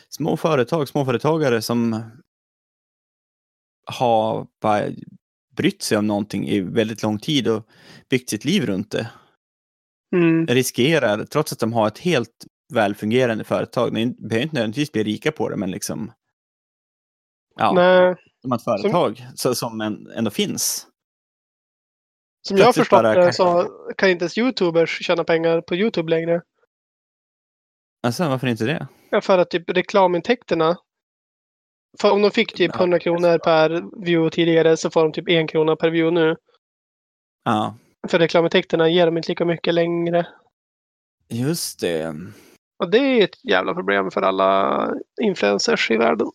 [0.08, 2.02] små företag, småföretagare som
[3.86, 4.82] har bara
[5.56, 7.68] brytt sig om någonting i väldigt lång tid och
[8.10, 9.10] byggt sitt liv runt det
[10.16, 10.46] Mm.
[10.46, 15.32] riskerar, trots att de har ett helt välfungerande företag, de behöver inte nödvändigtvis bli rika
[15.32, 16.12] på det, men liksom
[17.56, 18.14] ja, Nej,
[18.48, 20.86] har ett företag så, som en, ändå finns.
[22.48, 23.62] som jag har förstått det kan- så
[23.96, 26.42] kan inte ens Youtubers tjäna pengar på Youtube längre.
[28.02, 28.88] Alltså, varför inte det?
[29.10, 30.76] Ja, För att typ reklamintäkterna.
[32.00, 33.70] För om de fick typ Ja, 100 kronor per
[34.04, 36.36] view tidigare så får de typ en krona per view nu.
[37.44, 37.76] Ja,
[38.08, 40.26] För reklamintäkterna ger de inte lika mycket längre.
[41.28, 42.14] just det.
[42.78, 44.90] Och det är ett jävla problem för alla
[45.22, 46.26] influencers i världen.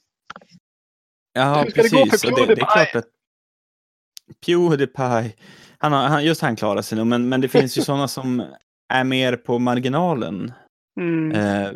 [1.33, 2.23] Ja, precis.
[2.23, 3.07] Och det, det är klart att
[4.45, 5.33] Pewdiepie,
[5.77, 8.43] han har, han, just han klarar sig nog, men, men det finns ju sådana som
[8.93, 10.53] är mer på marginalen.
[10.99, 11.31] Mm.
[11.31, 11.71] Eh,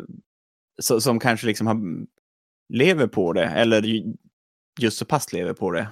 [0.82, 1.76] så, som kanske liksom har,
[2.74, 4.14] lever på det, eller ju-
[4.80, 5.88] just så pass lever på det.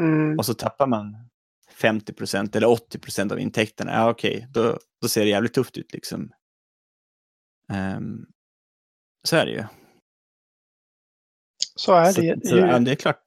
[0.00, 0.38] Mm.
[0.38, 1.16] Och så tappar man
[1.70, 3.92] 50 procent eller 80 procent av intäkterna.
[3.92, 6.32] Ja, okej, då, då ser det jävligt tufft ut liksom.
[7.72, 8.26] Ehm,
[9.28, 9.64] så är det ju.
[11.84, 12.60] Så är Så, det så, ju.
[12.60, 13.20] ja, det är klart.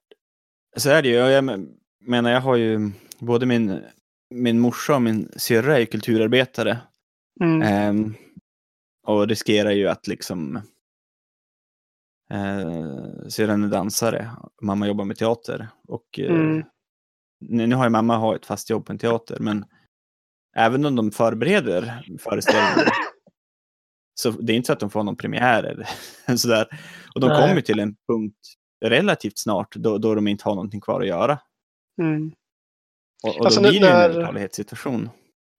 [0.78, 1.16] Så är det ju.
[1.16, 3.82] Jag men- menar, jag har ju både min,
[4.30, 6.78] min morsa och min syrra är kulturarbetare.
[7.42, 7.62] Mm.
[7.62, 8.16] Ehm,
[9.08, 10.56] och riskerar ju att liksom
[12.32, 12.72] eh,
[13.30, 14.30] syrran är dansare,
[14.62, 15.68] mamma jobbar med teater.
[15.88, 16.64] Och eh, Mm.
[17.40, 19.66] nu, nu har ju mamma har ett fast jobb på en teater, men
[20.56, 22.90] även om de förbereder föreställningar
[24.20, 25.88] så det är inte så att de får någon premiär eller
[26.38, 26.68] sådär.
[27.16, 28.38] Och de kommer till en punkt
[28.86, 31.40] relativt snart då, då de inte har någonting kvar att göra.
[32.02, 32.32] Mm.
[33.24, 35.10] Och, och Alltså, då blir det en när- övertalighetssituation.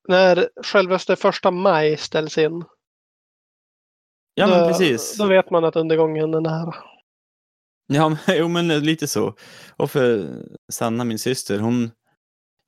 [0.08, 2.64] När självaste första maj ställs in.
[4.34, 5.18] Ja, då, men precis.
[5.18, 6.74] Då vet man att undergången är nära.
[7.86, 9.34] Ja, men, jo, men lite så.
[9.76, 10.28] Och för
[10.72, 11.90] Sanna, min syster, hon...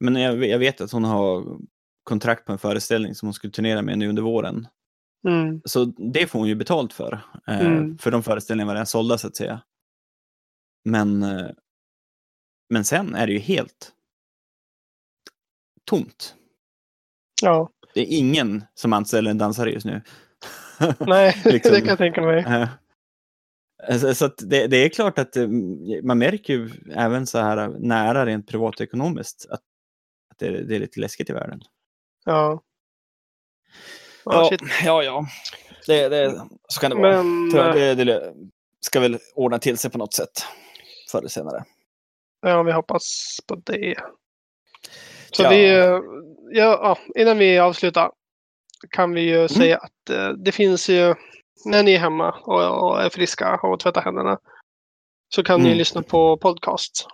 [0.00, 1.58] Men jag, jag vet att hon har
[2.04, 4.66] kontrakt på en föreställning som hon skulle turnera med nu under våren.
[5.28, 5.60] Mm.
[5.64, 7.20] Så det får hon ju betalt för.
[7.46, 7.98] Eh, Mm.
[7.98, 9.62] För de föreställningarna var redan sålda, så att säga.
[10.84, 11.50] Men, eh,
[12.70, 13.92] men sen är det ju helt
[15.84, 16.34] tomt.
[17.42, 20.02] Ja, Det är ingen som anställer en dansare just nu.
[21.00, 21.72] nej, Liksom.
[21.72, 22.38] det kan jag tänka mig.
[22.44, 22.68] Eh,
[23.98, 25.48] Så, så att det, det är klart att eh,
[26.02, 29.60] man märker ju även så här nära rent privatekonomiskt att,
[30.30, 31.60] att det, det är lite läskigt i världen.
[32.24, 32.62] Ja.
[34.32, 34.60] Ja, shit.
[34.84, 35.26] ja, ja.
[35.86, 37.22] Det, det, så kan det vara.
[37.22, 38.32] Men eh, det, det
[38.80, 40.44] ska väl ordna till sig på något sätt.
[41.10, 41.64] Förr eller senare.
[42.42, 43.94] ja, vi hoppas på det.
[45.32, 45.50] Så Ja.
[45.50, 46.00] vi, eh,
[46.52, 48.10] ja, ja, innan vi avslutar
[48.90, 49.42] kan vi Mm.
[49.42, 51.14] ju säga att eh, det finns ju,
[51.64, 54.38] när ni är hemma och, och är friska och tvättar händerna,
[55.34, 55.78] så kan ni Mm.
[55.78, 57.06] lyssna på podcast.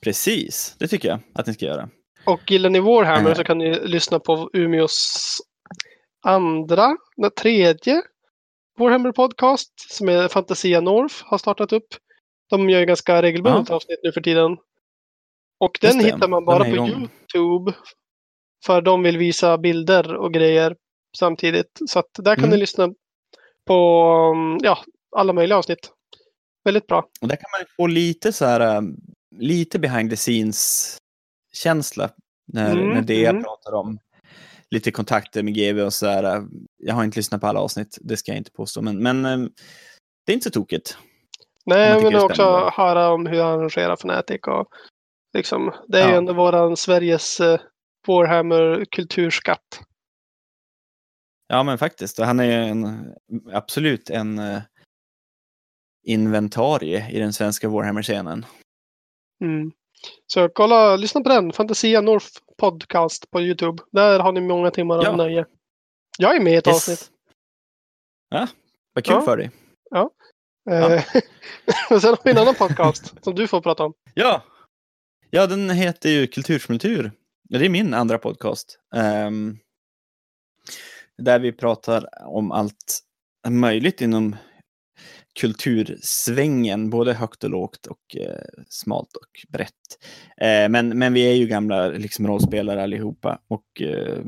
[0.00, 1.88] Precis, det tycker jag att ni ska göra.
[2.26, 3.36] Och gillar ni Warhammer Eh.
[3.36, 5.36] så kan ni lyssna på Umeås
[6.22, 8.02] andra, den tredje
[8.78, 11.86] Warhammer podcast som är Fantasia North har startat upp.
[12.50, 13.74] De gör ju ganska regelbundet Ja.
[13.74, 14.56] avsnitt nu för tiden.
[15.60, 16.88] Och den Just hittar man bara på igång.
[16.88, 17.72] Youtube.
[18.66, 20.76] För de vill visa bilder och grejer
[21.18, 21.78] samtidigt.
[21.86, 22.50] Så att där kan Mm.
[22.50, 22.88] ni lyssna
[23.66, 23.74] på
[24.36, 24.78] mm, ja,
[25.16, 25.90] alla möjliga avsnitt.
[26.64, 27.08] Väldigt bra.
[27.20, 28.82] Och där kan man få lite så här, äh,
[29.36, 30.98] lite behind the scenes
[31.52, 32.10] känsla
[32.52, 33.42] när, Mm, när det mm.
[33.42, 33.98] pratar om
[34.70, 36.24] lite kontakter med GV och så här.
[36.36, 36.42] äh,
[36.76, 39.48] Jag har inte lyssnat på alla avsnitt, det ska jag inte påstå, men, men äh,
[40.26, 40.98] det är inte så tokigt.
[41.66, 44.68] Nej, det är också höra om hur han arrangerar Fnatic och
[45.36, 46.18] liksom, det är ju Ja.
[46.18, 47.60] ändå våran Sveriges eh,
[48.06, 49.80] Warhammer kulturskatt.
[51.46, 52.18] Ja, men faktiskt.
[52.18, 53.12] Han är ju en,
[53.52, 54.62] absolut en äh,
[56.06, 58.46] inventarie i den svenska Warhammer-scenen.
[59.44, 59.72] Mm.
[60.26, 61.52] Så kolla, lyssna på den.
[61.52, 62.26] Fantasia North
[62.60, 63.82] podcast på Youtube.
[63.92, 65.16] Där har ni många timmar av Ja.
[65.16, 65.46] nöje.
[66.18, 66.98] Jag är med i ett avsnitt.
[67.00, 67.10] Yes.
[68.30, 68.48] Ja,
[68.94, 69.20] vad kul Ja.
[69.22, 69.50] för dig.
[70.70, 71.02] Eh,
[71.90, 73.94] och sen har vi en annan podcast som du får prata om.
[74.14, 74.42] Ja.
[75.30, 77.12] ja, den heter ju Kultursmultur.
[77.48, 78.78] Ja, det är min andra podcast.
[78.94, 79.58] Ehm,
[81.18, 83.00] där vi pratar om allt
[83.48, 84.36] möjligt inom
[85.40, 89.70] kultursvängen, både högt och lågt och eh, smalt och brett.
[90.40, 94.18] Eh, men, men vi är ju gamla liksom, rollspelare allihopa och eh,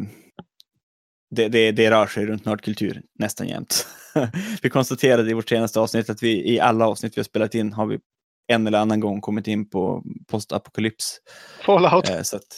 [1.30, 3.86] det, det, det rör sig runt nördkultur nästan jämt.
[4.62, 7.72] vi konstaterade i vårt senaste avsnitt att vi i alla avsnitt vi har spelat in
[7.72, 7.98] har vi
[8.46, 11.18] en eller annan gång kommit in på postapokalyps.
[11.66, 12.10] Fallout.
[12.10, 12.56] Eh, så att,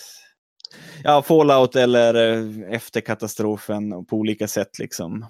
[1.02, 5.26] ja, Fallout eller eh, efter katastrofen och på olika sätt liksom.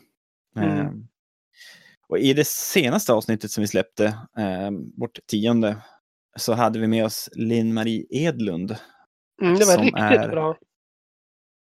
[0.57, 1.07] Mm.
[2.15, 4.05] Och i det senaste avsnittet som vi släppte,
[4.39, 5.77] eh, vårt tionde,
[6.37, 8.77] så hade vi med oss Linn-Marie Edlund.
[9.43, 10.57] Mm, det var riktigt är- bra.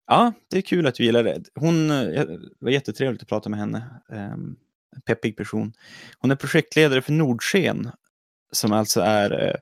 [0.06, 1.42] Ja, det är kul att du gillar det.
[1.54, 4.00] Hon eh, det var jättetrevligt att prata med henne.
[4.08, 4.56] Um,
[5.06, 5.72] peppig person.
[6.18, 7.90] Hon är projektledare för Nordsken,
[8.52, 9.54] som alltså är eh,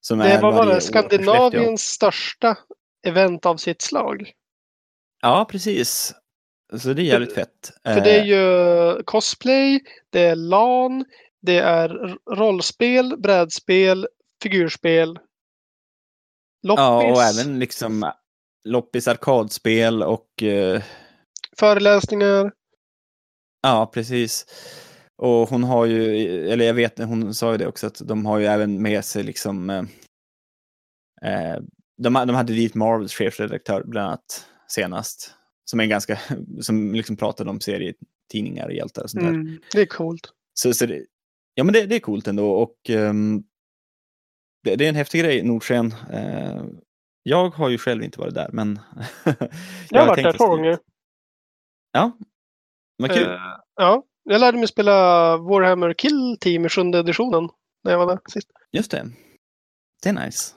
[0.00, 2.56] Som Det var bara Skandinaviens största
[3.04, 4.32] event av sitt slag.
[5.22, 6.14] Ja, precis.
[6.78, 7.72] Så det är jävligt fett.
[7.84, 9.80] För det är Eh, ju cosplay,
[10.10, 11.04] det är LAN,
[11.42, 14.08] det är rollspel, brädspel,
[14.42, 15.18] figurspel.
[16.62, 18.12] Loppis, Ja, och även liksom
[18.64, 20.82] loppis arkadspel och eh,
[21.58, 22.52] föreläsningar.
[23.62, 24.46] Ja, precis.
[25.16, 28.38] Och hon har ju, eller jag vet, hon sa ju det också, att de har
[28.38, 29.84] ju även med sig liksom eh,
[31.22, 31.60] eh,
[31.96, 35.34] de, de hade dit Marvels chefredaktör bland annat senast.
[35.64, 36.18] Som är ganska,
[36.60, 39.30] som liksom pratade om serietidningar och hjältar och sånt där.
[39.30, 40.32] Mm, det är coolt.
[40.54, 41.06] Så, så det,
[41.54, 43.42] ja men det, det är coolt ändå och ehm,
[44.62, 45.94] det, det är en häftig grej, Nordsken.
[46.12, 46.64] Eh,
[47.22, 48.78] jag har ju själv inte varit där men
[49.90, 50.78] Jag har varit där två gånger.
[51.92, 52.12] Ja,
[52.96, 53.28] vad kul.
[53.28, 53.38] Eh,
[53.74, 54.92] ja, jag lärde mig spela
[55.36, 57.48] Warhammer Kill Team i sjunde editionen.
[57.84, 58.48] När jag var där sist.
[58.72, 59.10] Just det.
[60.02, 60.54] Det är nice.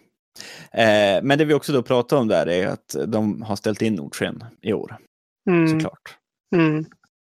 [0.72, 3.96] Eh, men det vi också då pratar om där är att de har ställt in
[3.96, 4.98] Nordsken i år,
[5.50, 6.18] Mm, såklart.
[6.56, 6.86] mm.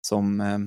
[0.07, 0.59] Som, eh,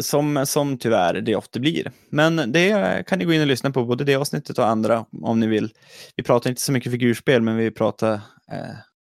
[0.00, 1.92] som, som tyvärr det ofta blir.
[2.10, 5.40] Men det kan ni gå in och lyssna på, både det avsnittet och andra om
[5.40, 5.72] ni vill.
[6.16, 8.12] Vi pratar inte så mycket figurspel, men vi pratar
[8.52, 8.74] eh,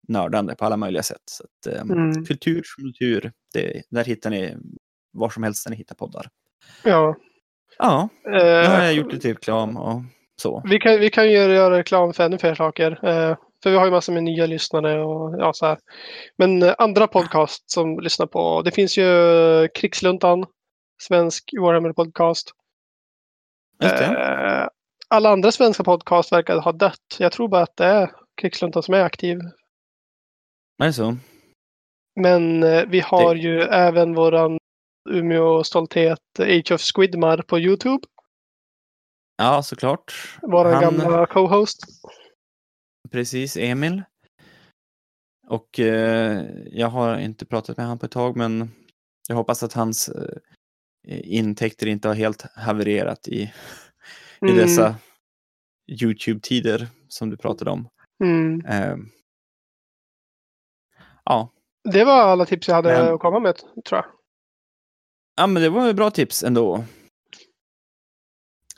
[0.07, 1.21] nördande på alla möjliga sätt.
[1.25, 2.25] Så att, eh, Mm.
[2.25, 4.57] Kultur som kultur, det, där hittar ni
[5.13, 6.29] var som helst där ni hittar poddar.
[6.83, 7.15] Ja.
[7.77, 10.01] Ja, Eh, nu har jag gjort lite reklam och
[10.41, 10.61] så.
[10.65, 12.91] Vi kan, vi kan ju göra reklam för ännu fler saker.
[12.91, 15.77] Eh, för vi har ju massor med nya lyssnare och ja, så här.
[16.37, 18.61] Men eh, andra podcast som lyssnar på.
[18.61, 19.07] Det finns ju
[19.63, 20.45] eh, Krigsluntan.
[21.01, 22.51] Svensk Warhammer podcast.
[23.79, 24.69] Det.
[25.07, 27.17] Alla andra svenska podcast verkar ha dött.
[27.19, 28.11] Jag tror bara att det är
[28.41, 29.39] Krigsluntan som är aktiv.
[30.83, 31.17] Är det så?
[32.15, 34.57] Men vi har ju även våran
[35.09, 38.07] Umeå-stolthet Age of Squidmar på Youtube.
[39.43, 40.37] Ja, såklart.
[40.41, 41.79] Våran Han- gamla co-host.
[43.11, 44.03] Precis, Emil.
[45.47, 48.71] Och eh, jag har inte pratat med honom på ett tag, men
[49.27, 50.37] jag hoppas att hans eh,
[51.07, 53.51] intäkter inte har helt havererat i, i
[54.41, 54.95] Mm, dessa
[55.91, 57.89] YouTube-tider som du pratade om.
[58.23, 58.65] Mm.
[58.65, 58.97] Eh,
[61.23, 61.49] ja.
[61.91, 64.05] Det var alla tips jag hade Men- att komma med, tror jag.
[65.35, 66.83] ja, men det var bra tips ändå.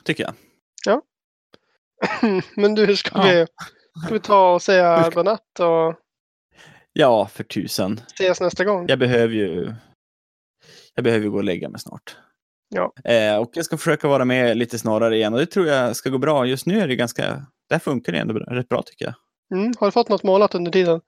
[0.04, 0.34] Tycker jag.
[2.56, 3.22] Men du, ska, Ja.
[3.32, 3.46] vi,
[4.04, 5.94] ska vi ta och säga godnatt och
[6.92, 8.00] Ja, för tusan.
[8.14, 8.86] ses nästa gång?
[8.88, 9.74] Jag behöver ju
[10.94, 12.16] jag behöver ju gå och lägga mig snart.
[12.68, 12.92] Ja.
[13.12, 16.10] Eh, och jag ska försöka vara med lite snarare igen och det tror jag ska
[16.10, 16.46] gå bra.
[16.46, 19.14] Just nu är det ganska, där funkar det ändå bra- rätt bra tycker jag.
[19.58, 19.72] Mm.
[19.78, 21.00] Har du fått något målat under tiden?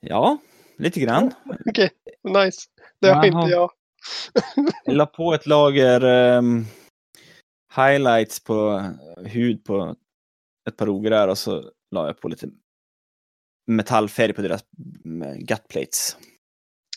[0.00, 0.38] Ja,
[0.78, 1.32] lite grann.
[1.66, 1.90] Okej,
[2.24, 2.60] nice.
[3.00, 3.70] Det har inte jag.
[4.84, 6.64] Jag la på ett lager ehm,
[7.82, 8.84] highlights på
[9.16, 9.96] hud på
[10.68, 12.48] ett par ograr och så la jag på lite
[13.66, 14.64] metallfärg på deras
[15.04, 16.16] mm, gutplates.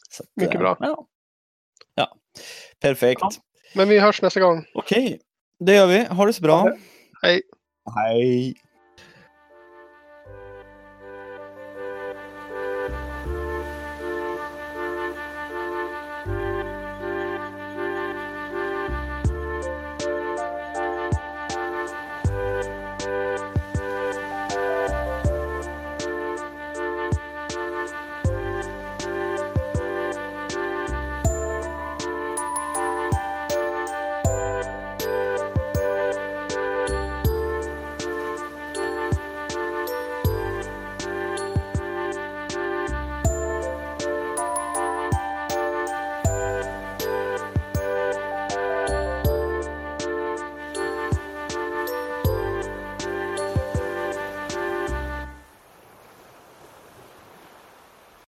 [0.09, 0.77] Så att, Mycket eh, bra.
[0.79, 1.07] Ja.
[1.95, 2.17] ja,
[2.79, 3.21] perfekt.
[3.21, 3.31] Ja.
[3.75, 4.65] Men vi hörs nästa gång.
[4.73, 5.21] Okej,
[5.59, 6.05] det gör vi.
[6.05, 6.77] Ha det så bra.
[7.21, 7.41] Hej.
[7.95, 8.55] Hej.